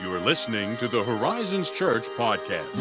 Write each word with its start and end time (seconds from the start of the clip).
You 0.00 0.12
are 0.12 0.20
listening 0.20 0.76
to 0.78 0.88
the 0.88 1.04
Horizons 1.04 1.70
Church 1.70 2.08
podcast. 2.10 2.74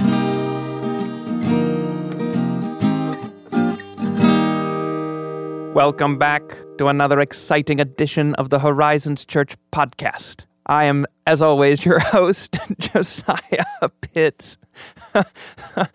Welcome 5.73 6.17
back 6.17 6.43
to 6.77 6.87
another 6.87 7.19
exciting 7.19 7.79
edition 7.79 8.33
of 8.35 8.49
the 8.49 8.59
Horizons 8.59 9.25
Church 9.25 9.55
podcast. 9.71 10.45
I 10.65 10.85
am, 10.85 11.05
as 11.27 11.41
always, 11.41 11.85
your 11.85 11.99
host, 12.01 12.57
Josiah 12.79 13.89
Pitts. 14.01 14.57
you 15.15 15.21
have 15.73 15.91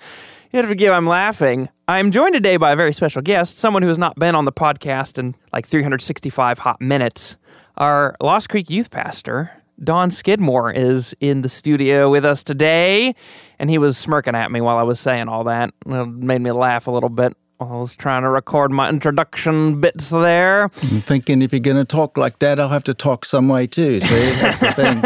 to 0.53 0.67
forgive 0.69 0.93
I'm 0.93 1.07
laughing. 1.07 1.69
I'm 1.89 2.13
joined 2.13 2.35
today 2.35 2.57
by 2.57 2.73
a 2.73 2.77
very 2.77 2.93
special 2.93 3.23
guest, 3.23 3.59
someone 3.59 3.83
who 3.83 3.89
has 3.89 3.99
not 3.99 4.17
been 4.17 4.35
on 4.35 4.45
the 4.45 4.53
podcast 4.53 5.19
in 5.19 5.35
like 5.53 5.67
365 5.67 6.61
hot 6.61 6.81
minutes. 6.81 7.37
Our 7.77 8.15
Lost 8.21 8.49
Creek 8.49 8.71
youth 8.71 8.91
pastor, 8.91 9.58
Don 9.83 10.11
Skidmore, 10.11 10.71
is 10.73 11.15
in 11.21 11.43
the 11.43 11.49
studio 11.49 12.11
with 12.11 12.25
us 12.25 12.43
today, 12.43 13.15
and 13.59 13.71
he 13.71 13.79
was 13.79 13.97
smirking 13.97 14.35
at 14.35 14.51
me 14.51 14.61
while 14.61 14.77
I 14.79 14.83
was 14.83 14.99
saying 15.01 15.29
all 15.29 15.45
that. 15.45 15.73
It 15.87 16.07
made 16.09 16.41
me 16.41 16.51
laugh 16.53 16.87
a 16.87 16.91
little 16.91 17.09
bit. 17.09 17.37
I 17.61 17.65
was 17.65 17.97
trying 17.97 18.23
to 18.23 18.29
record 18.29 18.71
my 18.71 18.89
introduction 18.89 19.81
bits 19.81 20.11
there. 20.11 20.65
I'm 20.65 21.01
thinking 21.01 21.43
if 21.43 21.53
you're 21.53 21.59
going 21.59 21.77
to 21.77 21.85
talk 21.85 22.17
like 22.17 22.39
that, 22.39 22.61
I'll 22.61 22.69
have 22.69 22.85
to 22.85 22.95
talk 22.95 23.25
some 23.25 23.49
way 23.49 23.67
too. 23.67 24.01
See, 24.01 24.41
that's 24.41 24.61
the 24.61 24.73
thing. 24.73 25.03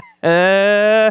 Uh, 0.22 1.10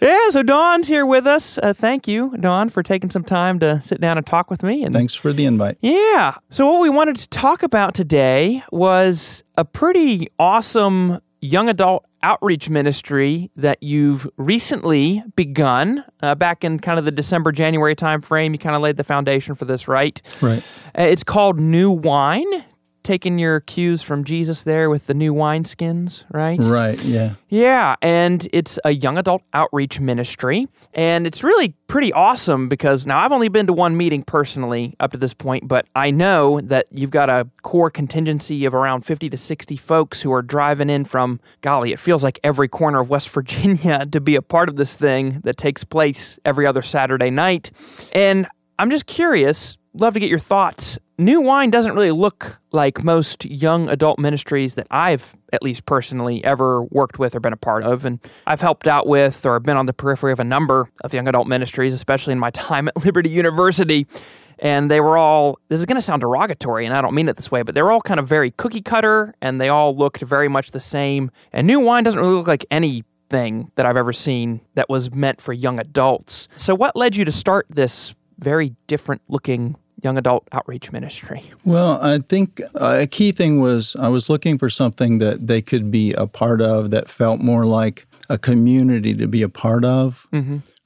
yeah, 0.00 0.30
so 0.30 0.42
Don's 0.44 0.86
here 0.86 1.04
with 1.04 1.26
us. 1.26 1.58
Uh, 1.58 1.72
thank 1.74 2.06
you, 2.06 2.36
Don, 2.38 2.68
for 2.68 2.82
taking 2.82 3.10
some 3.10 3.24
time 3.24 3.58
to 3.58 3.82
sit 3.82 4.00
down 4.00 4.16
and 4.16 4.24
talk 4.26 4.50
with 4.50 4.62
me. 4.62 4.84
And 4.84 4.94
Thanks 4.94 5.14
for 5.14 5.32
the 5.32 5.44
invite. 5.44 5.76
yeah, 5.80 6.34
so 6.48 6.66
what 6.70 6.80
we 6.80 6.88
wanted 6.88 7.16
to 7.16 7.28
talk 7.28 7.62
about 7.64 7.92
today 7.94 8.62
was 8.70 9.42
a 9.58 9.64
pretty 9.64 10.28
awesome 10.38 11.18
young 11.40 11.68
adult 11.68 12.06
outreach 12.22 12.68
ministry 12.68 13.50
that 13.56 13.82
you've 13.82 14.28
recently 14.36 15.22
begun 15.36 16.04
uh, 16.20 16.34
back 16.34 16.64
in 16.64 16.78
kind 16.78 16.98
of 16.98 17.04
the 17.04 17.10
December 17.10 17.52
January 17.52 17.96
timeframe. 17.96 18.52
You 18.52 18.58
kind 18.58 18.76
of 18.76 18.82
laid 18.82 18.96
the 18.96 19.04
foundation 19.04 19.54
for 19.54 19.64
this, 19.64 19.88
right? 19.88 20.20
Right. 20.42 20.62
Uh, 20.98 21.02
it's 21.02 21.24
called 21.24 21.58
New 21.58 21.90
Wine. 21.90 22.64
Taking 23.02 23.38
your 23.38 23.60
cues 23.60 24.02
from 24.02 24.24
Jesus 24.24 24.62
there 24.62 24.90
with 24.90 25.06
the 25.06 25.14
new 25.14 25.34
wineskins, 25.34 26.24
right? 26.30 26.58
Right. 26.60 27.02
Yeah. 27.02 27.34
Yeah, 27.48 27.96
and 28.00 28.46
it's 28.52 28.78
a 28.84 28.92
young 28.92 29.18
adult 29.18 29.42
outreach 29.52 29.98
ministry. 29.98 30.68
And 30.94 31.26
it's 31.26 31.42
really 31.42 31.74
pretty 31.88 32.12
awesome 32.12 32.68
because 32.68 33.06
now 33.06 33.18
I've 33.18 33.32
only 33.32 33.48
been 33.48 33.66
to 33.66 33.72
one 33.72 33.96
meeting 33.96 34.22
personally 34.22 34.94
up 35.00 35.10
to 35.10 35.16
this 35.16 35.34
point, 35.34 35.66
but 35.66 35.86
I 35.96 36.10
know 36.12 36.60
that 36.60 36.86
you've 36.92 37.10
got 37.10 37.28
a 37.28 37.48
core 37.62 37.90
contingency 37.90 38.64
of 38.64 38.74
around 38.74 39.00
50 39.04 39.28
to 39.30 39.36
60 39.36 39.76
folks 39.76 40.22
who 40.22 40.32
are 40.32 40.42
driving 40.42 40.88
in 40.88 41.04
from, 41.04 41.40
golly, 41.62 41.92
it 41.92 41.98
feels 41.98 42.22
like 42.22 42.38
every 42.44 42.68
corner 42.68 43.00
of 43.00 43.08
West 43.10 43.28
Virginia 43.34 44.06
to 44.06 44.20
be 44.20 44.36
a 44.36 44.42
part 44.42 44.68
of 44.68 44.76
this 44.76 44.94
thing 44.94 45.40
that 45.40 45.56
takes 45.56 45.82
place 45.82 46.38
every 46.44 46.66
other 46.66 46.82
Saturday 46.82 47.30
night. 47.30 47.70
And 48.12 48.46
I'm 48.78 48.90
just 48.90 49.06
curious, 49.06 49.76
love 49.94 50.14
to 50.14 50.20
get 50.20 50.28
your 50.28 50.38
thoughts. 50.38 50.98
New 51.18 51.40
Wine 51.40 51.70
doesn't 51.70 51.94
really 51.94 52.12
look 52.12 52.60
like 52.72 53.04
most 53.04 53.44
young 53.44 53.88
adult 53.90 54.18
ministries 54.18 54.74
that 54.74 54.86
I've, 54.90 55.36
at 55.52 55.62
least 55.62 55.84
personally, 55.84 56.42
ever 56.44 56.82
worked 56.84 57.18
with 57.18 57.34
or 57.34 57.40
been 57.40 57.52
a 57.52 57.58
part 57.58 57.82
of. 57.82 58.04
And 58.04 58.20
I've 58.46 58.60
helped 58.60 58.88
out 58.88 59.06
with 59.06 59.44
or 59.44 59.60
been 59.60 59.76
on 59.76 59.86
the 59.86 59.92
periphery 59.92 60.32
of 60.32 60.40
a 60.40 60.44
number 60.44 60.90
of 61.04 61.12
young 61.12 61.28
adult 61.28 61.46
ministries, 61.46 61.92
especially 61.92 62.32
in 62.32 62.38
my 62.38 62.50
time 62.50 62.88
at 62.88 62.96
Liberty 63.04 63.28
University. 63.28 64.06
And 64.58 64.90
they 64.90 65.00
were 65.00 65.16
all, 65.16 65.58
this 65.68 65.78
is 65.78 65.86
going 65.86 65.96
to 65.96 66.02
sound 66.02 66.20
derogatory, 66.20 66.84
and 66.84 66.94
I 66.94 67.00
don't 67.00 67.14
mean 67.14 67.28
it 67.28 67.36
this 67.36 67.50
way, 67.50 67.62
but 67.62 67.74
they 67.74 67.82
were 67.82 67.90
all 67.90 68.02
kind 68.02 68.20
of 68.20 68.28
very 68.28 68.50
cookie 68.50 68.82
cutter 68.82 69.34
and 69.40 69.58
they 69.60 69.70
all 69.70 69.96
looked 69.96 70.20
very 70.20 70.48
much 70.48 70.70
the 70.70 70.80
same. 70.80 71.30
And 71.52 71.66
New 71.66 71.80
Wine 71.80 72.04
doesn't 72.04 72.20
really 72.20 72.34
look 72.34 72.46
like 72.46 72.66
any 72.70 73.04
thing 73.30 73.70
that 73.76 73.86
I've 73.86 73.96
ever 73.96 74.12
seen 74.12 74.60
that 74.74 74.88
was 74.88 75.14
meant 75.14 75.40
for 75.40 75.52
young 75.52 75.78
adults. 75.78 76.48
So, 76.56 76.74
what 76.74 76.96
led 76.96 77.16
you 77.16 77.24
to 77.24 77.32
start 77.32 77.66
this 77.70 78.14
very 78.40 78.74
different 78.86 79.22
looking 79.28 79.76
young 80.02 80.16
adult 80.16 80.48
outreach 80.52 80.92
ministry? 80.92 81.44
Well, 81.64 81.98
I 82.02 82.18
think 82.18 82.60
uh, 82.74 82.98
a 83.00 83.06
key 83.06 83.32
thing 83.32 83.60
was 83.60 83.96
I 83.96 84.08
was 84.08 84.30
looking 84.30 84.58
for 84.58 84.70
something 84.70 85.18
that 85.18 85.46
they 85.46 85.62
could 85.62 85.90
be 85.90 86.12
a 86.14 86.26
part 86.26 86.60
of 86.60 86.90
that 86.90 87.08
felt 87.08 87.40
more 87.40 87.66
like 87.66 88.06
a 88.28 88.38
community 88.38 89.14
to 89.14 89.26
be 89.26 89.42
a 89.42 89.48
part 89.48 89.84
of 89.84 90.26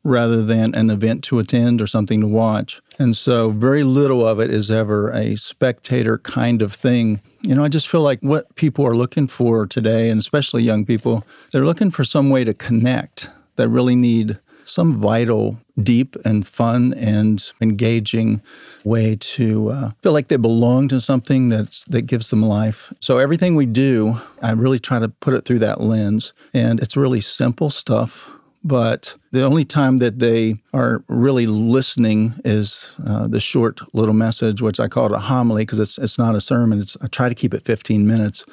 rather 0.02 0.42
than 0.44 0.74
an 0.74 0.90
event 0.90 1.24
to 1.24 1.38
attend 1.38 1.80
or 1.80 1.86
something 1.86 2.20
to 2.20 2.26
watch. 2.26 2.80
And 2.98 3.16
so, 3.16 3.50
very 3.50 3.82
little 3.82 4.26
of 4.26 4.38
it 4.38 4.50
is 4.50 4.70
ever 4.70 5.10
a 5.10 5.36
spectator 5.36 6.18
kind 6.18 6.62
of 6.62 6.72
thing. 6.74 7.20
You 7.42 7.54
know, 7.54 7.64
I 7.64 7.68
just 7.68 7.88
feel 7.88 8.02
like 8.02 8.20
what 8.20 8.54
people 8.54 8.86
are 8.86 8.96
looking 8.96 9.26
for 9.26 9.66
today, 9.66 10.10
and 10.10 10.20
especially 10.20 10.62
young 10.62 10.84
people, 10.84 11.26
they're 11.50 11.64
looking 11.64 11.90
for 11.90 12.04
some 12.04 12.30
way 12.30 12.44
to 12.44 12.54
connect. 12.54 13.30
They 13.56 13.66
really 13.66 13.96
need 13.96 14.38
some 14.64 14.98
vital, 14.98 15.58
deep, 15.80 16.16
and 16.24 16.46
fun 16.46 16.94
and 16.94 17.52
engaging 17.60 18.40
way 18.84 19.16
to 19.16 19.70
uh, 19.70 19.90
feel 20.02 20.12
like 20.12 20.28
they 20.28 20.36
belong 20.36 20.88
to 20.88 21.00
something 21.00 21.48
that's 21.48 21.84
that 21.84 22.02
gives 22.02 22.30
them 22.30 22.42
life. 22.42 22.92
So 23.00 23.18
everything 23.18 23.54
we 23.56 23.66
do, 23.66 24.20
I 24.42 24.52
really 24.52 24.78
try 24.78 24.98
to 24.98 25.08
put 25.08 25.34
it 25.34 25.44
through 25.44 25.60
that 25.60 25.80
lens, 25.80 26.32
and 26.52 26.80
it's 26.80 26.96
really 26.96 27.20
simple 27.20 27.70
stuff. 27.70 28.30
But 28.66 29.16
the 29.34 29.42
only 29.42 29.64
time 29.64 29.98
that 29.98 30.20
they 30.20 30.58
are 30.72 31.02
really 31.08 31.44
listening 31.44 32.34
is 32.44 32.94
uh, 33.04 33.26
the 33.26 33.40
short 33.40 33.80
little 33.92 34.14
message, 34.14 34.62
which 34.62 34.78
I 34.78 34.86
call 34.86 35.06
it 35.06 35.12
a 35.12 35.18
homily 35.18 35.62
because 35.62 35.80
it's 35.80 35.98
it's 35.98 36.18
not 36.18 36.36
a 36.36 36.40
sermon. 36.40 36.78
It's 36.78 36.96
I 37.02 37.08
try 37.08 37.28
to 37.28 37.34
keep 37.34 37.52
it 37.52 37.64
15 37.64 38.06
minutes, 38.06 38.44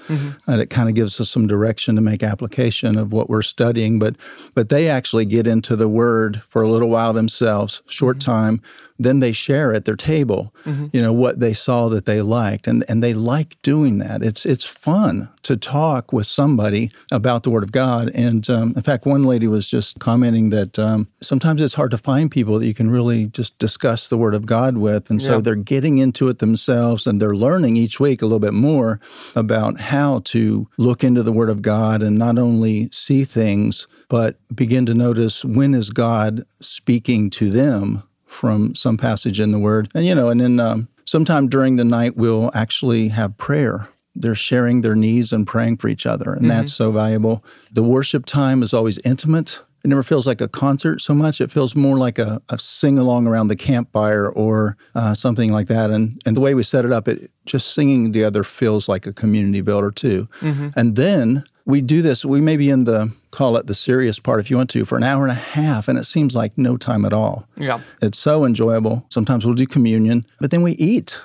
and 0.48 0.60
it 0.60 0.72
kind 0.72 0.90
of 0.90 0.96
gives 0.96 1.22
us 1.22 1.30
some 1.30 1.46
direction 1.46 1.96
to 1.98 2.02
make 2.02 2.24
application 2.24 2.98
of 2.98 3.14
what 3.14 3.30
we're 3.30 3.44
studying. 3.44 4.00
But 4.00 4.16
but 4.56 4.70
they 4.70 4.90
actually 4.90 5.26
get 5.26 5.46
into 5.46 5.76
the 5.76 5.88
Word 5.88 6.42
for 6.50 6.64
a 6.64 6.68
little 6.68 6.90
while 6.90 7.14
themselves, 7.14 7.84
short 7.86 8.20
time. 8.20 8.60
Then 8.98 9.20
they 9.20 9.32
share 9.32 9.74
at 9.74 9.86
their 9.86 9.96
table, 9.96 10.54
you 10.92 11.02
know, 11.02 11.12
what 11.12 11.40
they 11.40 11.56
saw 11.56 11.90
that 11.90 12.06
they 12.06 12.22
liked, 12.22 12.68
and 12.68 12.84
and 12.88 13.04
they 13.04 13.14
like 13.14 13.62
doing 13.62 14.00
that. 14.00 14.24
It's 14.24 14.46
it's 14.46 14.66
fun 14.66 15.30
to 15.44 15.58
talk 15.58 16.14
with 16.14 16.28
somebody 16.28 16.92
about 17.12 17.44
the 17.44 17.50
Word 17.50 17.64
of 17.64 17.72
God. 17.72 18.12
And 18.14 18.48
um, 18.50 18.74
in 18.76 18.84
fact, 18.84 19.06
one 19.06 19.24
lady 19.24 19.48
was 19.48 19.70
just 19.70 20.00
commenting 20.00 20.50
that 20.52 20.71
um, 20.80 21.08
sometimes 21.22 21.62
it's 21.62 21.74
hard 21.76 21.92
to 21.92 21.98
find 21.98 22.30
people 22.32 22.60
that 22.60 22.66
you 22.66 22.74
can 22.74 22.90
really 22.90 23.28
just 23.28 23.58
discuss 23.60 24.08
the 24.08 24.18
Word 24.18 24.34
of 24.34 24.46
God 24.46 24.78
with, 24.78 25.10
and 25.10 25.22
so 25.22 25.36
Yeah. 25.36 25.42
they're 25.42 25.56
getting 25.56 25.98
into 25.98 26.28
it 26.30 26.40
themselves, 26.40 27.08
and 27.08 27.22
they're 27.22 27.36
learning 27.36 27.78
each 27.78 28.00
week 28.00 28.22
a 28.22 28.26
little 28.26 28.40
bit 28.40 28.54
more 28.54 29.00
about 29.36 29.80
how 29.80 30.22
to 30.26 30.68
look 30.78 31.04
into 31.04 31.24
the 31.24 31.32
Word 31.32 31.50
of 31.50 31.62
God 31.62 32.02
and 32.04 32.18
not 32.18 32.38
only 32.38 32.90
see 32.92 33.24
things, 33.24 33.88
but 34.10 34.38
begin 34.54 34.86
to 34.86 34.94
notice 34.94 35.46
when 35.46 35.74
is 35.74 35.90
God 35.90 36.44
speaking 36.60 37.30
to 37.32 37.50
them 37.50 38.04
from 38.26 38.76
some 38.76 38.98
passage 38.98 39.40
in 39.40 39.52
the 39.52 39.60
Word, 39.60 39.90
and 39.94 40.06
you 40.06 40.16
know, 40.16 40.30
and 40.30 40.40
then 40.42 40.60
um, 40.60 40.88
sometime 41.06 41.48
during 41.48 41.76
the 41.76 41.84
night 41.84 42.16
we'll 42.18 42.50
actually 42.54 43.10
have 43.10 43.38
prayer. 43.38 43.88
They're 44.14 44.36
sharing 44.36 44.82
their 44.82 44.96
needs 44.96 45.32
and 45.32 45.48
praying 45.48 45.78
for 45.78 45.88
each 45.88 46.06
other, 46.06 46.34
and 46.34 46.52
that's 46.52 46.74
so 46.74 46.92
valuable. 46.92 47.44
The 47.72 47.82
worship 47.84 48.26
time 48.26 48.62
is 48.62 48.74
always 48.74 49.00
intimate. 49.06 49.62
It 49.84 49.88
never 49.88 50.04
feels 50.04 50.28
like 50.28 50.42
a 50.42 50.48
concert 50.48 51.02
so 51.02 51.14
much. 51.14 51.42
It 51.42 51.52
feels 51.52 51.76
more 51.76 51.98
like 51.98 52.20
a, 52.20 52.42
a 52.50 52.58
sing 52.58 53.00
along 53.00 53.28
around 53.28 53.48
the 53.48 53.56
campfire 53.56 54.30
or 54.30 54.78
uh, 54.94 55.14
something 55.14 55.52
like 55.52 55.68
that. 55.68 55.90
And 55.90 56.22
and 56.26 56.36
the 56.36 56.42
way 56.42 56.54
we 56.54 56.64
set 56.64 56.86
it 56.86 56.92
up, 56.92 57.08
it 57.08 57.32
just 57.46 57.74
singing 57.74 58.14
together 58.14 58.44
feels 58.44 58.88
like 58.88 59.08
a 59.08 59.14
community 59.14 59.62
builder 59.62 59.92
too. 59.92 60.28
And 60.76 60.96
then 60.96 61.44
we 61.66 61.82
do 61.82 62.02
this. 62.02 62.24
We 62.26 62.42
may 62.42 62.58
be 62.58 62.70
in 62.70 62.84
the 62.84 63.12
call 63.32 63.56
it 63.58 63.68
the 63.68 63.74
serious 63.74 64.20
part 64.20 64.40
if 64.40 64.50
you 64.52 64.58
want 64.58 64.70
to 64.72 64.86
for 64.86 64.98
an 64.98 65.04
hour 65.04 65.24
and 65.24 65.32
a 65.32 65.36
half, 65.36 65.88
and 65.88 65.98
it 65.98 66.06
seems 66.06 66.36
like 66.36 66.58
no 66.58 66.78
time 66.78 67.06
at 67.06 67.14
all. 67.14 67.48
Yeah. 67.58 67.80
It's 68.02 68.20
so 68.20 68.46
enjoyable. 68.46 69.06
Sometimes 69.10 69.46
we'll 69.46 69.56
do 69.56 69.66
communion, 69.66 70.26
but 70.40 70.52
then 70.52 70.62
we 70.62 70.74
eat. 70.74 71.22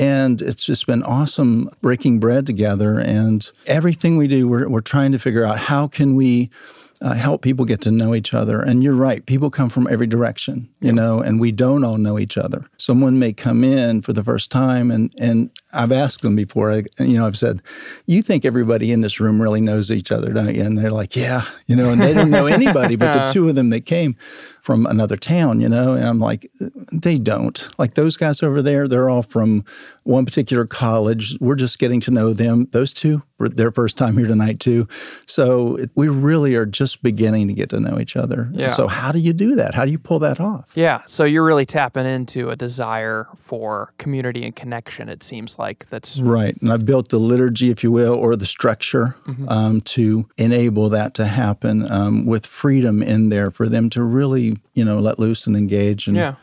And 0.00 0.40
it's 0.40 0.64
just 0.64 0.86
been 0.86 1.02
awesome 1.02 1.68
breaking 1.82 2.18
bread 2.18 2.46
together. 2.46 2.98
And 2.98 3.46
everything 3.66 4.16
we 4.16 4.26
do, 4.26 4.48
we're, 4.48 4.66
we're 4.68 4.80
trying 4.80 5.12
to 5.12 5.18
figure 5.18 5.44
out 5.44 5.58
how 5.58 5.86
can 5.86 6.14
we 6.14 6.48
uh, 7.00 7.14
help 7.14 7.42
people 7.42 7.64
get 7.64 7.80
to 7.82 7.90
know 7.90 8.14
each 8.14 8.34
other. 8.34 8.60
And 8.60 8.82
you're 8.82 8.94
right, 8.94 9.24
people 9.24 9.50
come 9.50 9.68
from 9.68 9.86
every 9.88 10.06
direction, 10.06 10.68
you 10.80 10.92
know, 10.92 11.20
and 11.20 11.40
we 11.40 11.52
don't 11.52 11.84
all 11.84 11.98
know 11.98 12.18
each 12.18 12.36
other. 12.38 12.68
Someone 12.78 13.18
may 13.18 13.32
come 13.32 13.64
in 13.64 14.02
for 14.02 14.12
the 14.12 14.24
first 14.24 14.50
time, 14.50 14.90
and 14.90 15.12
and 15.18 15.50
I've 15.76 15.92
asked 15.92 16.22
them 16.22 16.36
before, 16.36 16.72
I, 16.72 16.84
you 16.98 17.18
know, 17.18 17.26
I've 17.26 17.38
said, 17.38 17.62
"You 18.06 18.22
think 18.22 18.44
everybody 18.44 18.92
in 18.92 19.00
this 19.00 19.20
room 19.20 19.40
really 19.40 19.60
knows 19.60 19.90
each 19.90 20.10
other, 20.10 20.32
don't 20.32 20.54
you?" 20.54 20.62
And 20.62 20.78
they're 20.78 20.90
like, 20.90 21.14
"Yeah," 21.14 21.42
you 21.66 21.76
know, 21.76 21.90
and 21.90 22.00
they 22.00 22.12
don't 22.14 22.30
know 22.30 22.46
anybody, 22.46 22.96
but 22.96 23.12
the 23.12 23.32
two 23.32 23.48
of 23.48 23.54
them 23.54 23.70
that 23.70 23.86
came 23.86 24.16
from 24.66 24.84
another 24.84 25.16
town, 25.16 25.60
you 25.60 25.68
know, 25.68 25.94
and 25.94 26.04
I'm 26.04 26.18
like, 26.18 26.50
they 26.90 27.18
don't. 27.18 27.68
Like 27.78 27.94
those 27.94 28.16
guys 28.16 28.42
over 28.42 28.60
there, 28.60 28.88
they're 28.88 29.08
all 29.08 29.22
from 29.22 29.64
one 30.02 30.24
particular 30.24 30.66
college. 30.66 31.36
We're 31.40 31.54
just 31.54 31.78
getting 31.78 32.00
to 32.00 32.10
know 32.10 32.32
them. 32.32 32.66
Those 32.72 32.92
two 32.92 33.22
were 33.38 33.48
their 33.48 33.70
first 33.70 33.96
time 33.96 34.16
here 34.16 34.26
tonight 34.26 34.58
too. 34.58 34.88
So 35.24 35.78
we 35.94 36.08
really 36.08 36.56
are 36.56 36.66
just 36.66 37.00
beginning 37.00 37.46
to 37.46 37.54
get 37.54 37.68
to 37.70 37.78
know 37.78 38.00
each 38.00 38.16
other. 38.16 38.48
Yeah. 38.52 38.70
So 38.70 38.88
how 38.88 39.12
do 39.12 39.20
you 39.20 39.32
do 39.32 39.54
that? 39.54 39.74
How 39.74 39.84
do 39.84 39.92
you 39.92 40.00
pull 40.00 40.18
that 40.20 40.40
off? 40.40 40.72
Yeah. 40.74 41.02
So 41.06 41.22
you're 41.22 41.44
really 41.44 41.66
tapping 41.66 42.04
into 42.04 42.50
a 42.50 42.56
desire 42.56 43.28
for 43.38 43.92
community 43.98 44.44
and 44.44 44.56
connection, 44.56 45.08
it 45.08 45.22
seems 45.22 45.60
like. 45.60 45.65
Like. 45.66 45.88
That's 45.90 46.18
right. 46.20 46.54
And 46.60 46.72
i've 46.72 46.86
built 46.86 47.08
the 47.08 47.18
liturgy, 47.18 47.68
if 47.70 47.82
you 47.84 47.92
will, 47.92 48.14
or 48.14 48.36
the 48.36 48.46
structure 48.46 49.06
Mm-hmm. 49.26 49.48
um, 49.48 49.80
to 49.96 50.26
enable 50.36 50.88
that 50.90 51.10
to 51.14 51.24
happen 51.24 51.76
um, 51.90 52.14
with 52.32 52.44
freedom 52.46 53.02
in 53.02 53.28
there 53.28 53.50
for 53.50 53.68
them 53.68 53.90
to 53.90 54.00
really, 54.18 54.56
you 54.78 54.84
know, 54.84 54.98
let 55.00 55.18
loose 55.18 55.46
and 55.48 55.56
engage. 55.56 56.06
And, 56.08 56.16
yeah. 56.16 56.34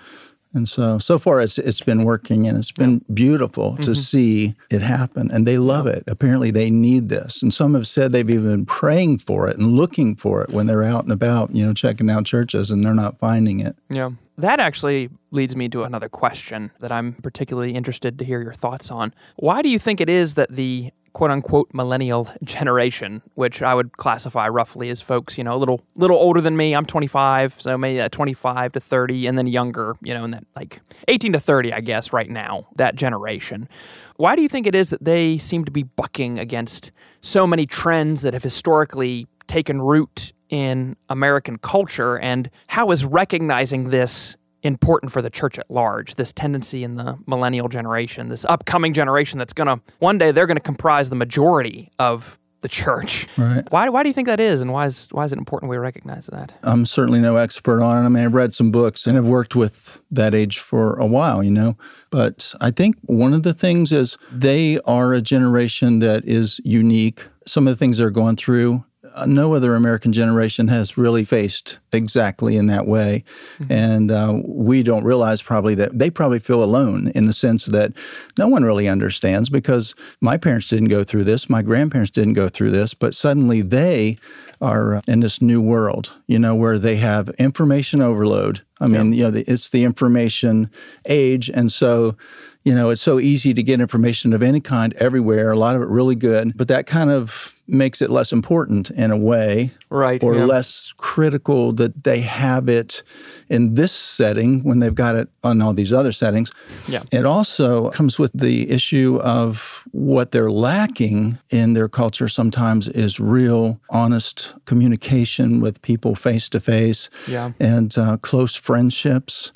And 0.53 0.69
so, 0.69 0.99
so 0.99 1.17
far, 1.17 1.41
it's 1.41 1.57
it's 1.57 1.81
been 1.81 2.03
working, 2.03 2.47
and 2.47 2.57
it's 2.57 2.71
been 2.71 3.03
beautiful 3.13 3.71
Mm-hmm. 3.73 3.81
to 3.83 3.95
see 3.95 4.55
it 4.69 4.81
happen. 4.81 5.31
And 5.31 5.47
they 5.47 5.57
love 5.57 5.87
it. 5.87 6.03
Apparently, 6.07 6.51
they 6.51 6.69
need 6.69 7.09
this. 7.09 7.41
And 7.41 7.53
some 7.53 7.73
have 7.73 7.87
said 7.87 8.11
they've 8.11 8.29
even 8.29 8.49
been 8.49 8.65
praying 8.65 9.19
for 9.19 9.47
it 9.47 9.57
and 9.57 9.73
looking 9.73 10.15
for 10.15 10.43
it 10.43 10.49
when 10.51 10.67
they're 10.67 10.83
out 10.83 11.03
and 11.03 11.11
about, 11.11 11.55
you 11.55 11.65
know, 11.65 11.73
checking 11.73 12.09
out 12.09 12.25
churches, 12.25 12.69
and 12.71 12.83
they're 12.83 12.93
not 12.93 13.17
finding 13.19 13.59
it. 13.59 13.75
Yeah. 13.89 14.11
That 14.37 14.59
actually 14.59 15.09
leads 15.31 15.55
me 15.55 15.69
to 15.69 15.83
another 15.83 16.09
question 16.09 16.71
that 16.79 16.91
I'm 16.91 17.13
particularly 17.13 17.73
interested 17.73 18.17
to 18.19 18.25
hear 18.25 18.41
your 18.41 18.53
thoughts 18.53 18.89
on. 18.91 19.13
Why 19.35 19.61
do 19.61 19.69
you 19.69 19.77
think 19.79 20.01
it 20.01 20.09
is 20.09 20.33
that 20.33 20.49
the 20.49 20.91
quote 21.13 21.31
unquote 21.31 21.69
millennial 21.73 22.27
generation, 22.43 23.21
which 23.35 23.61
I 23.61 23.73
would 23.73 23.97
classify 23.97 24.47
roughly 24.47 24.89
as 24.89 25.01
folks, 25.01 25.37
you 25.37 25.43
know, 25.43 25.55
a 25.55 25.57
little 25.57 25.81
little 25.95 26.17
older 26.17 26.41
than 26.41 26.57
me, 26.57 26.75
I'm 26.75 26.85
25, 26.85 27.61
so 27.61 27.77
maybe 27.77 28.01
uh, 28.01 28.09
25 28.09 28.73
to 28.73 28.79
30 28.79 29.27
and 29.27 29.37
then 29.37 29.47
younger, 29.47 29.95
you 30.01 30.13
know, 30.13 30.25
in 30.25 30.31
that 30.31 30.45
like 30.55 30.81
18 31.07 31.33
to 31.33 31.39
30, 31.39 31.73
I 31.73 31.81
guess 31.81 32.11
right 32.11 32.29
now, 32.29 32.67
that 32.75 32.95
generation. 32.95 33.69
Why 34.17 34.35
do 34.35 34.41
you 34.41 34.49
think 34.49 34.67
it 34.67 34.75
is 34.75 34.89
that 34.89 35.03
they 35.03 35.37
seem 35.37 35.65
to 35.65 35.71
be 35.71 35.83
bucking 35.83 36.39
against 36.39 36.91
so 37.21 37.47
many 37.47 37.65
trends 37.65 38.21
that 38.21 38.33
have 38.33 38.43
historically 38.43 39.27
taken 39.47 39.81
root 39.81 40.33
in 40.49 40.95
American 41.09 41.57
culture, 41.57 42.17
and 42.19 42.49
how 42.67 42.91
is 42.91 43.03
recognizing 43.03 43.89
this 43.89 44.37
important 44.63 45.11
for 45.11 45.21
the 45.21 45.29
church 45.29 45.59
at 45.59 45.69
large? 45.69 46.15
This 46.15 46.31
tendency 46.31 46.83
in 46.83 46.95
the 46.95 47.17
millennial 47.27 47.67
generation, 47.67 48.29
this 48.29 48.45
upcoming 48.45 48.93
generation 48.93 49.39
that's 49.39 49.53
going 49.53 49.67
to 49.67 49.83
one 49.99 50.17
day 50.17 50.31
they're 50.31 50.47
going 50.47 50.57
to 50.57 50.63
comprise 50.63 51.09
the 51.09 51.15
majority 51.15 51.91
of 51.99 52.39
the 52.63 52.69
church. 52.69 53.27
Right. 53.37 53.69
Why, 53.71 53.89
why 53.89 54.01
do 54.03 54.09
you 54.09 54.13
think 54.13 54.27
that 54.27 54.39
is, 54.39 54.61
and 54.61 54.71
why 54.71 54.87
is 54.87 55.07
why 55.11 55.25
is 55.25 55.33
it 55.33 55.37
important 55.37 55.69
we 55.69 55.77
recognize 55.77 56.27
that? 56.27 56.53
I'm 56.63 56.85
certainly 56.85 57.19
no 57.19 57.35
expert 57.35 57.81
on 57.81 58.01
it. 58.01 58.05
I 58.05 58.09
mean, 58.09 58.23
I've 58.23 58.33
read 58.33 58.53
some 58.53 58.71
books 58.71 59.05
and 59.05 59.17
i've 59.17 59.25
worked 59.25 59.55
with 59.55 60.01
that 60.09 60.33
age 60.33 60.57
for 60.57 60.95
a 60.95 61.05
while, 61.05 61.43
you 61.43 61.51
know. 61.51 61.77
But 62.09 62.55
I 62.61 62.71
think 62.71 62.95
one 63.01 63.33
of 63.33 63.43
the 63.43 63.53
things 63.53 63.91
is 63.91 64.17
they 64.31 64.79
are 64.85 65.13
a 65.13 65.21
generation 65.21 65.99
that 65.99 66.25
is 66.25 66.59
unique. 66.63 67.27
Some 67.45 67.67
of 67.67 67.73
the 67.73 67.77
things 67.77 67.97
they're 67.97 68.09
going 68.09 68.37
through, 68.37 68.85
no 69.27 69.53
other 69.53 69.75
American 69.75 70.11
generation 70.11 70.67
has 70.67 70.97
really 70.97 71.23
faced 71.23 71.79
exactly 71.91 72.57
in 72.57 72.67
that 72.67 72.87
way. 72.87 73.23
And 73.69 74.11
uh, 74.11 74.41
we 74.45 74.83
don't 74.83 75.03
realize 75.03 75.41
probably 75.41 75.75
that 75.75 75.97
they 75.97 76.09
probably 76.09 76.39
feel 76.39 76.63
alone 76.63 77.07
in 77.09 77.27
the 77.27 77.33
sense 77.33 77.65
that 77.65 77.93
no 78.37 78.47
one 78.47 78.63
really 78.63 78.87
understands 78.87 79.49
because 79.49 79.95
my 80.21 80.37
parents 80.37 80.69
didn't 80.69 80.89
go 80.89 81.03
through 81.03 81.23
this, 81.25 81.49
my 81.49 81.61
grandparents 81.61 82.11
didn't 82.11 82.33
go 82.33 82.49
through 82.49 82.71
this, 82.71 82.93
but 82.93 83.15
suddenly 83.15 83.61
they 83.61 84.17
are 84.61 84.95
uh, 84.95 85.01
in 85.07 85.19
this 85.19 85.41
new 85.41 85.61
world, 85.61 86.13
you 86.27 86.39
know, 86.39 86.55
where 86.55 86.79
they 86.79 86.95
have 86.95 87.29
information 87.37 88.01
overload. 88.01 88.61
I 88.83 88.87
mean, 88.87 89.13
you 89.13 89.23
know, 89.23 89.31
the- 89.31 89.51
it's 89.51 89.69
the 89.69 89.83
information 89.83 90.69
age. 91.05 91.49
And 91.53 91.71
so, 91.71 92.15
you 92.63 92.73
know, 92.75 92.89
it's 92.91 93.01
so 93.01 93.19
easy 93.19 93.53
to 93.53 93.63
get 93.63 93.79
information 93.81 94.33
of 94.33 94.41
any 94.43 94.59
kind 94.61 94.93
everywhere, 94.99 95.51
a 95.51 95.57
lot 95.57 95.75
of 95.75 95.81
it 95.81 95.87
really 95.89 96.15
good, 96.15 96.53
but 96.55 96.67
that 96.67 96.85
kind 96.85 97.09
of 97.09 97.53
makes 97.65 98.01
it 98.01 98.09
less 98.09 98.33
important 98.33 98.89
in 98.91 99.09
a 99.09 99.17
way. 99.17 99.71
Right, 99.89 100.21
Or 100.23 100.35
yeah. 100.35 100.45
less 100.45 100.91
critical 100.97 101.71
that 101.73 102.03
they 102.03 102.21
have 102.21 102.67
it 102.67 103.03
in 103.47 103.75
this 103.75 103.91
setting 103.91 104.63
when 104.63 104.79
they've 104.79 104.93
got 104.95 105.15
it 105.15 105.29
on 105.43 105.61
all 105.61 105.73
these 105.73 105.93
other 105.93 106.11
settings. 106.11 106.51
Yeah. 106.87 107.03
It 107.11 107.25
also 107.25 107.89
comes 107.91 108.17
with 108.19 108.31
the 108.33 108.69
issue 108.71 109.19
of 109.23 109.83
what 109.91 110.31
they're 110.31 110.51
lacking 110.51 111.37
in 111.51 111.73
their 111.73 111.87
culture 111.87 112.27
sometimes 112.27 112.87
is 112.89 113.19
real, 113.19 113.79
honest 113.91 114.53
communication 114.65 115.61
with 115.61 115.81
people 115.81 116.15
face 116.15 116.49
to 116.49 116.59
face 116.59 117.09
Yeah. 117.27 117.51
and 117.59 117.95
uh, 117.97 118.17
close 118.17 118.55
friendships. 118.73 119.51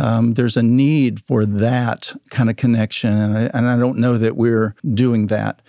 Um, 0.00 0.34
there's 0.34 0.56
a 0.56 0.62
need 0.62 1.20
for 1.28 1.46
that 1.46 2.12
kind 2.30 2.50
of 2.50 2.56
connection. 2.56 3.12
And 3.12 3.38
I, 3.38 3.42
and 3.56 3.68
I 3.68 3.76
don't 3.78 3.98
know 3.98 4.18
that 4.18 4.34
we're 4.36 4.74
doing 5.04 5.28
that 5.28 5.60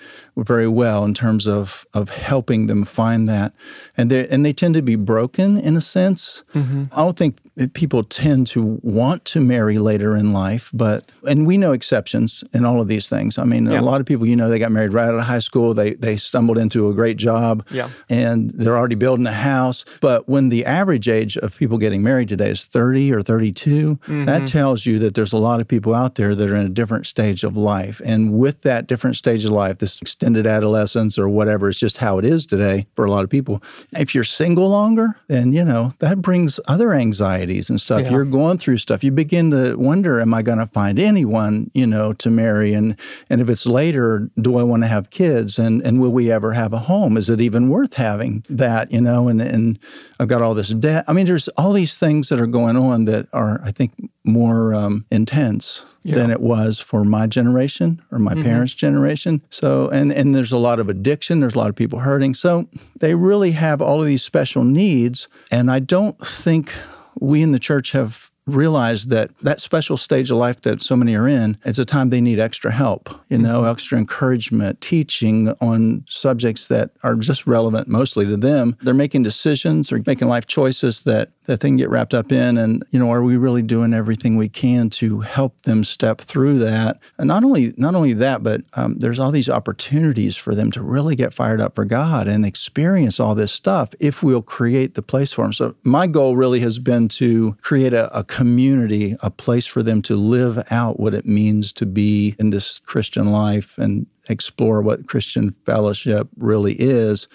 very 0.44 0.68
well 0.68 1.04
in 1.06 1.14
terms 1.14 1.48
of, 1.48 1.86
of 1.94 2.10
helping 2.10 2.68
them 2.68 2.84
find 2.84 3.28
that. 3.30 3.54
And 3.98 4.10
they 4.10 4.28
and 4.28 4.46
they 4.46 4.54
tend 4.54 4.76
to 4.76 4.82
be 4.82 4.96
broken 4.96 5.58
in 5.58 5.76
a 5.76 5.82
sense. 5.82 6.44
Mm-hmm. 6.54 6.86
I 6.92 6.98
don't 6.98 7.18
think 7.18 7.38
people 7.74 8.04
tend 8.04 8.48
to 8.48 8.80
want 8.82 9.26
to 9.26 9.42
marry 9.42 9.78
later 9.78 10.16
in 10.16 10.32
life, 10.32 10.70
but 10.74 11.12
and 11.28 11.46
we 11.46 11.58
know 11.58 11.74
exceptions 11.74 12.44
in 12.54 12.66
all 12.66 12.82
of 12.82 12.88
these 12.88 13.10
things. 13.10 13.38
I 13.38 13.44
mean, 13.44 13.66
Yeah. 13.66 13.82
a 13.82 13.82
lot 13.82 14.00
of 14.00 14.08
people 14.08 14.26
you 14.26 14.36
know 14.36 14.50
they 14.50 14.60
got 14.60 14.72
married 14.72 14.94
right 14.94 15.08
out 15.08 15.16
of 15.16 15.22
high 15.22 15.40
school. 15.40 15.74
They 15.74 15.94
they 15.94 16.16
stumbled 16.18 16.58
into 16.58 16.90
a 16.90 16.94
great 16.94 17.18
job, 17.18 17.66
Yeah. 17.72 17.90
and 18.10 18.52
they're 18.52 18.78
already 18.78 18.96
building 18.96 19.28
a 19.28 19.32
house. 19.32 19.84
But 20.00 20.30
when 20.30 20.50
the 20.50 20.66
average 20.66 21.10
age 21.10 21.36
of 21.38 21.58
people 21.58 21.78
getting 21.78 22.02
married 22.04 22.30
today 22.30 22.52
is 22.52 22.66
30 22.66 23.12
or 23.14 23.22
32, 23.22 24.00
that 24.08 24.08
mm-hmm. 24.08 24.46
tells 24.46 24.86
you 24.86 25.00
that 25.00 25.16
there's 25.16 25.34
a 25.34 25.38
lot 25.38 25.60
of 25.60 25.68
people 25.68 25.94
out 25.94 26.16
there 26.16 26.36
that 26.36 26.50
are 26.50 26.56
in 26.56 26.66
a 26.66 26.70
different 26.70 27.08
stage 27.08 27.44
of 27.44 27.58
life. 27.58 28.02
And 28.06 28.34
with 28.34 28.62
that 28.62 28.88
different 28.88 29.16
stage 29.18 29.44
of 29.44 29.52
life, 29.52 29.80
this 29.80 30.00
extended 30.02 30.29
adolescence 30.38 31.18
or 31.18 31.28
whatever, 31.30 31.70
it's 31.70 31.80
just 31.80 31.98
how 31.98 32.18
it 32.18 32.26
is 32.26 32.46
today 32.46 32.88
for 32.94 33.06
a 33.06 33.12
lot 33.12 33.24
of 33.24 33.30
people. 33.30 33.62
If 33.92 34.14
you're 34.14 34.24
single 34.24 34.70
longer, 34.70 35.20
then, 35.28 35.54
you 35.54 35.64
know, 35.64 35.94
that 36.00 36.22
brings 36.22 36.60
other 36.68 36.94
anxieties 36.94 37.70
and 37.70 37.80
stuff. 37.80 38.02
Yeah. 38.02 38.12
You're 38.12 38.26
going 38.26 38.58
through 38.58 38.78
stuff. 38.78 39.04
You 39.04 39.12
begin 39.12 39.52
to 39.52 39.76
wonder, 39.76 40.20
am 40.20 40.34
I 40.34 40.42
going 40.42 40.60
to 40.60 40.68
find 40.68 41.00
anyone, 41.00 41.72
you 41.74 41.88
know, 41.88 42.14
to 42.14 42.30
marry? 42.30 42.74
And 42.74 42.98
and 43.30 43.42
if 43.42 43.50
it's 43.50 43.66
later, 43.66 44.30
do 44.40 44.58
I 44.58 44.64
want 44.64 44.84
to 44.84 44.88
have 44.88 45.10
kids? 45.10 45.60
And 45.60 45.82
and 45.82 46.00
will 46.00 46.12
we 46.12 46.32
ever 46.32 46.54
have 46.54 46.74
a 46.74 46.80
home? 46.80 47.18
Is 47.18 47.30
it 47.30 47.42
even 47.42 47.70
worth 47.70 47.96
having 47.96 48.46
that, 48.50 48.92
you 48.92 49.02
know? 49.02 49.28
And 49.28 49.42
and 49.42 49.80
I've 50.20 50.28
got 50.28 50.42
all 50.42 50.54
this 50.54 50.70
debt. 50.70 51.06
I 51.08 51.14
mean, 51.14 51.26
there's 51.26 51.48
all 51.50 51.74
these 51.74 51.98
things 51.98 52.30
that 52.30 52.40
are 52.40 52.48
going 52.48 52.78
on 52.78 53.06
that 53.06 53.28
are, 53.34 53.62
I 53.64 53.72
think, 53.72 53.94
more 54.24 54.74
um, 54.74 55.06
intense 55.12 55.86
than 56.04 56.32
it 56.32 56.42
was 56.42 56.80
for 56.80 57.04
my 57.04 57.28
generation 57.28 58.02
or 58.12 58.20
my 58.20 58.34
mm-hmm. 58.34 58.44
parents' 58.44 58.74
generation. 58.74 59.42
So, 59.50 59.90
and 59.90 60.12
and 60.12 60.34
there's 60.34 60.52
a 60.52 60.58
lot 60.58 60.80
of 60.80 60.90
addiction. 60.90 61.40
There's 61.40 61.56
a 61.56 61.58
lot 61.58 61.70
of 61.70 61.76
people 61.76 62.00
hurting. 62.00 62.34
So 62.34 62.68
they 63.00 63.16
really 63.16 63.52
have 63.52 63.82
all 63.82 64.02
of 64.02 64.08
these 64.08 64.24
special 64.24 64.64
needs, 64.64 65.28
and 65.52 65.70
I 65.70 65.80
don't 65.80 66.18
think 66.26 66.74
we 67.20 67.42
in 67.42 67.52
the 67.52 67.60
church 67.60 67.92
have 67.92 68.29
realized 68.56 69.10
that 69.10 69.32
that 69.42 69.62
special 69.62 69.98
stage 69.98 70.32
of 70.32 70.38
life 70.38 70.62
that 70.62 70.82
so 70.82 70.96
many 70.96 71.16
are 71.16 71.28
in 71.28 71.58
it's 71.66 71.80
a 71.80 71.86
time 71.86 72.10
they 72.10 72.22
need 72.22 72.40
extra 72.40 72.72
help 72.72 73.10
you 73.30 73.38
know 73.38 73.64
extra 73.66 73.98
encouragement 73.98 74.82
teaching 74.82 75.50
on 75.62 76.04
subjects 76.08 76.68
that 76.68 76.92
are 77.04 77.16
just 77.16 77.48
relevant 77.48 77.88
mostly 77.88 78.26
to 78.26 78.38
them. 78.38 78.76
They're 78.82 78.94
making 78.94 79.24
decisions 79.24 79.92
or 79.92 80.02
making 80.06 80.28
life 80.28 80.48
choices 80.48 81.04
that 81.04 81.32
that 81.46 81.62
they 81.62 81.70
can 81.70 81.78
get 81.78 81.90
wrapped 81.90 82.14
up 82.14 82.32
in. 82.32 82.58
And 82.58 82.84
you 82.92 83.00
know 83.00 83.12
are 83.12 83.24
we 83.24 83.38
really 83.38 83.62
doing 83.62 83.94
everything 83.94 84.36
we 84.36 84.50
can 84.50 84.90
to 84.92 85.22
help 85.22 85.62
them 85.62 85.84
step 85.84 86.22
through 86.22 86.60
that? 86.60 87.00
And 87.18 87.28
not 87.28 87.44
only 87.44 87.74
not 87.78 87.96
only 87.96 88.14
that 88.14 88.44
but 88.44 88.62
um, 88.74 88.98
there's 89.00 89.20
all 89.20 89.32
these 89.32 89.50
opportunities 89.50 90.36
for 90.36 90.56
them 90.56 90.72
to 90.72 90.82
really 90.82 91.16
get 91.16 91.34
fired 91.34 91.62
up 91.62 91.76
for 91.76 91.86
god 91.86 92.28
and 92.28 92.46
experience 92.46 93.20
all 93.20 93.36
this 93.36 93.52
stuff 93.52 93.94
if 94.00 94.24
we'll 94.24 94.42
create 94.42 94.96
the 94.96 95.02
place 95.02 95.32
for 95.32 95.44
them 95.44 95.54
so 95.54 95.76
my 95.84 96.08
goal 96.08 96.36
really 96.36 96.60
has 96.60 96.80
been 96.80 97.08
to 97.08 97.56
create 97.62 97.94
a, 97.94 98.18
a 98.18 98.24
community 98.40 99.18
a 99.20 99.30
place 99.30 99.66
for 99.66 99.84
them 99.84 100.02
to 100.02 100.16
live 100.16 100.64
out 100.72 100.98
what 100.98 101.14
it 101.14 101.26
means 101.26 101.74
to 101.74 101.86
be 101.86 102.36
in 102.40 102.52
this 102.52 102.80
christian 102.80 103.30
life 103.30 103.78
and 103.78 104.08
explore 104.30 104.82
what 104.82 105.08
Christian 105.08 105.52
fellowship 105.52 106.28
really 106.38 106.76
is 106.80 107.28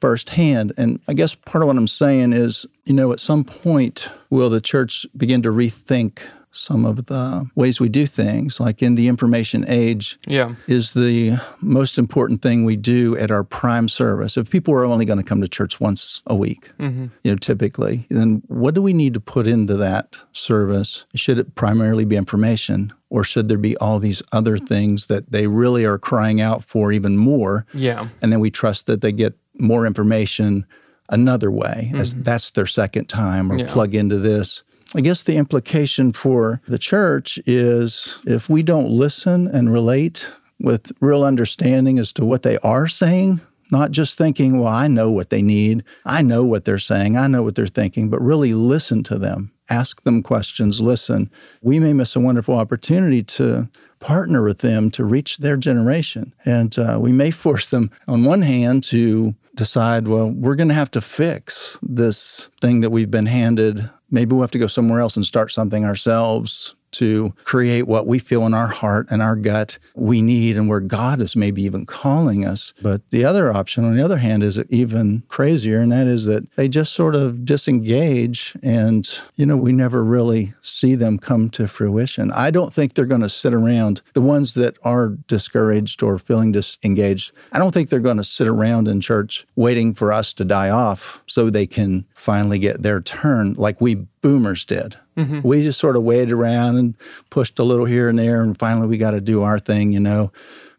firsthand. 0.00 0.72
And 0.76 1.00
I 1.06 1.14
guess 1.14 1.34
part 1.34 1.62
of 1.62 1.68
what 1.68 1.76
I'm 1.76 1.86
saying 1.86 2.32
is, 2.32 2.66
you 2.84 2.92
know, 2.92 3.12
at 3.12 3.20
some 3.20 3.44
point, 3.44 4.10
will 4.28 4.50
the 4.50 4.60
church 4.60 5.06
begin 5.16 5.42
to 5.42 5.50
rethink 5.50 6.20
some 6.52 6.84
of 6.84 7.06
the 7.06 7.46
ways 7.54 7.80
we 7.80 7.88
do 7.88 8.06
things? 8.06 8.58
Like 8.60 8.82
in 8.82 8.94
the 8.94 9.08
information 9.08 9.64
age, 9.68 10.18
Yeah. 10.26 10.54
is 10.66 10.92
the 10.92 11.38
most 11.60 11.98
important 11.98 12.42
thing 12.42 12.64
we 12.64 12.76
do 12.76 13.16
at 13.16 13.30
our 13.30 13.44
prime 13.44 13.88
service. 13.88 14.36
If 14.36 14.50
people 14.50 14.74
are 14.74 14.84
only 14.84 15.04
going 15.04 15.18
to 15.18 15.24
come 15.24 15.40
to 15.40 15.48
church 15.48 15.80
once 15.80 16.22
a 16.26 16.34
week, 16.34 16.72
mm-hmm. 16.78 17.06
you 17.22 17.30
know, 17.30 17.36
typically, 17.36 18.06
then 18.10 18.42
what 18.48 18.74
do 18.74 18.82
we 18.82 18.92
need 18.92 19.14
to 19.14 19.20
put 19.20 19.46
into 19.46 19.76
that 19.76 20.16
service? 20.32 21.04
Should 21.14 21.38
it 21.38 21.54
primarily 21.54 22.04
be 22.04 22.16
information, 22.16 22.92
or 23.08 23.24
should 23.24 23.48
there 23.48 23.58
be 23.58 23.76
all 23.76 23.98
these 23.98 24.22
other 24.32 24.58
things 24.58 25.06
that 25.06 25.30
they 25.32 25.46
really 25.46 25.84
are 25.84 25.98
crying 25.98 26.40
out 26.40 26.64
for 26.64 26.92
even 26.92 27.16
more? 27.16 27.66
Yeah. 27.72 28.08
And 28.20 28.32
then 28.32 28.40
we 28.40 28.50
trust 28.50 28.86
that 28.86 29.00
they 29.00 29.12
get 29.12 29.34
more 29.58 29.86
information 29.86 30.66
another 31.08 31.50
way, 31.50 31.92
as 31.94 32.12
mm-hmm. 32.12 32.22
that's 32.22 32.50
their 32.52 32.66
second 32.66 33.08
time, 33.08 33.50
or 33.50 33.58
Yeah. 33.58 33.70
plug 33.70 33.94
into 33.94 34.18
this. 34.18 34.62
I 34.94 35.00
guess 35.00 35.22
the 35.22 35.36
implication 35.36 36.12
for 36.12 36.60
the 36.66 36.78
church 36.78 37.38
is 37.46 38.18
if 38.26 38.48
we 38.50 38.64
don't 38.64 38.90
listen 38.90 39.46
and 39.46 39.72
relate 39.72 40.28
with 40.58 40.90
real 41.00 41.22
understanding 41.22 41.98
as 41.98 42.12
to 42.14 42.24
what 42.24 42.42
they 42.42 42.58
are 42.58 42.88
saying, 42.88 43.40
not 43.70 43.92
just 43.92 44.18
thinking, 44.18 44.58
well, 44.58 44.72
I 44.72 44.88
know 44.88 45.08
what 45.08 45.30
they 45.30 45.42
need, 45.42 45.84
I 46.04 46.22
know 46.22 46.44
what 46.44 46.64
they're 46.64 46.78
saying, 46.78 47.16
I 47.16 47.28
know 47.28 47.42
what 47.42 47.54
they're 47.54 47.68
thinking, 47.68 48.10
but 48.10 48.20
really 48.20 48.52
listen 48.52 49.04
to 49.04 49.18
them, 49.18 49.52
ask 49.68 50.02
them 50.02 50.24
questions, 50.24 50.80
listen. 50.80 51.30
We 51.62 51.78
may 51.78 51.92
miss 51.92 52.16
a 52.16 52.20
wonderful 52.20 52.56
opportunity 52.56 53.22
to 53.22 53.68
partner 54.00 54.42
with 54.42 54.58
them 54.58 54.90
to 54.90 55.04
reach 55.04 55.38
their 55.38 55.56
generation. 55.56 56.34
And 56.44 56.76
uh, 56.76 56.98
we 57.00 57.12
may 57.12 57.30
force 57.30 57.70
them, 57.70 57.92
on 58.08 58.24
one 58.24 58.42
hand, 58.42 58.82
to 58.84 59.36
decide, 59.54 60.08
well, 60.08 60.30
we're 60.30 60.56
going 60.56 60.68
to 60.68 60.74
have 60.74 60.90
to 60.92 61.00
fix 61.00 61.78
this 61.80 62.48
thing 62.60 62.80
that 62.80 62.90
we've 62.90 63.10
been 63.10 63.26
handed. 63.26 63.90
Maybe 64.10 64.32
we'll 64.32 64.42
have 64.42 64.50
to 64.52 64.58
go 64.58 64.66
somewhere 64.66 65.00
else 65.00 65.16
and 65.16 65.24
start 65.24 65.52
something 65.52 65.84
ourselves 65.84 66.74
to 66.92 67.34
create 67.44 67.86
what 67.86 68.06
we 68.06 68.18
feel 68.18 68.46
in 68.46 68.54
our 68.54 68.68
heart 68.68 69.06
and 69.10 69.22
our 69.22 69.36
gut 69.36 69.78
we 69.94 70.22
need 70.22 70.56
and 70.56 70.68
where 70.68 70.80
God 70.80 71.20
is 71.20 71.36
maybe 71.36 71.62
even 71.62 71.86
calling 71.86 72.44
us. 72.44 72.72
But 72.82 73.08
the 73.10 73.24
other 73.24 73.52
option, 73.52 73.84
on 73.84 73.96
the 73.96 74.04
other 74.04 74.18
hand, 74.18 74.42
is 74.42 74.58
even 74.68 75.22
crazier, 75.28 75.80
and 75.80 75.92
that 75.92 76.06
is 76.06 76.24
that 76.26 76.50
they 76.56 76.68
just 76.68 76.92
sort 76.92 77.14
of 77.14 77.44
disengage 77.44 78.56
and, 78.62 79.08
you 79.36 79.46
know, 79.46 79.56
we 79.56 79.72
never 79.72 80.04
really 80.04 80.54
see 80.62 80.94
them 80.94 81.18
come 81.18 81.50
to 81.50 81.68
fruition. 81.68 82.30
I 82.32 82.50
don't 82.50 82.72
think 82.72 82.94
they're 82.94 83.04
going 83.04 83.20
to 83.22 83.28
sit 83.28 83.54
around, 83.54 84.02
the 84.12 84.20
ones 84.20 84.54
that 84.54 84.76
are 84.82 85.08
discouraged 85.28 86.02
or 86.02 86.18
feeling 86.18 86.52
disengaged, 86.52 87.32
I 87.52 87.58
don't 87.58 87.72
think 87.72 87.88
they're 87.88 88.00
going 88.00 88.16
to 88.16 88.24
sit 88.24 88.46
around 88.46 88.88
in 88.88 89.00
church 89.00 89.46
waiting 89.56 89.94
for 89.94 90.12
us 90.12 90.32
to 90.34 90.44
die 90.44 90.70
off 90.70 91.22
so 91.26 91.50
they 91.50 91.66
can 91.66 92.06
finally 92.14 92.58
get 92.58 92.82
their 92.82 93.00
turn 93.00 93.54
like 93.54 93.80
we 93.80 94.06
boomers 94.22 94.64
did. 94.64 94.96
Mm-hmm. 95.16 95.40
We 95.42 95.62
just 95.62 95.78
sort 95.78 95.96
of 95.96 96.02
waited 96.02 96.32
around 96.32 96.76
and 96.76 96.94
pushed 97.30 97.58
a 97.58 97.64
little 97.64 97.86
here 97.86 98.08
and 98.08 98.18
there, 98.18 98.42
and 98.42 98.58
finally 98.58 98.86
we 98.86 98.98
got 98.98 99.12
to 99.12 99.20
do 99.20 99.42
our 99.42 99.58
thing, 99.58 99.92
you 99.92 100.00
know. 100.00 100.32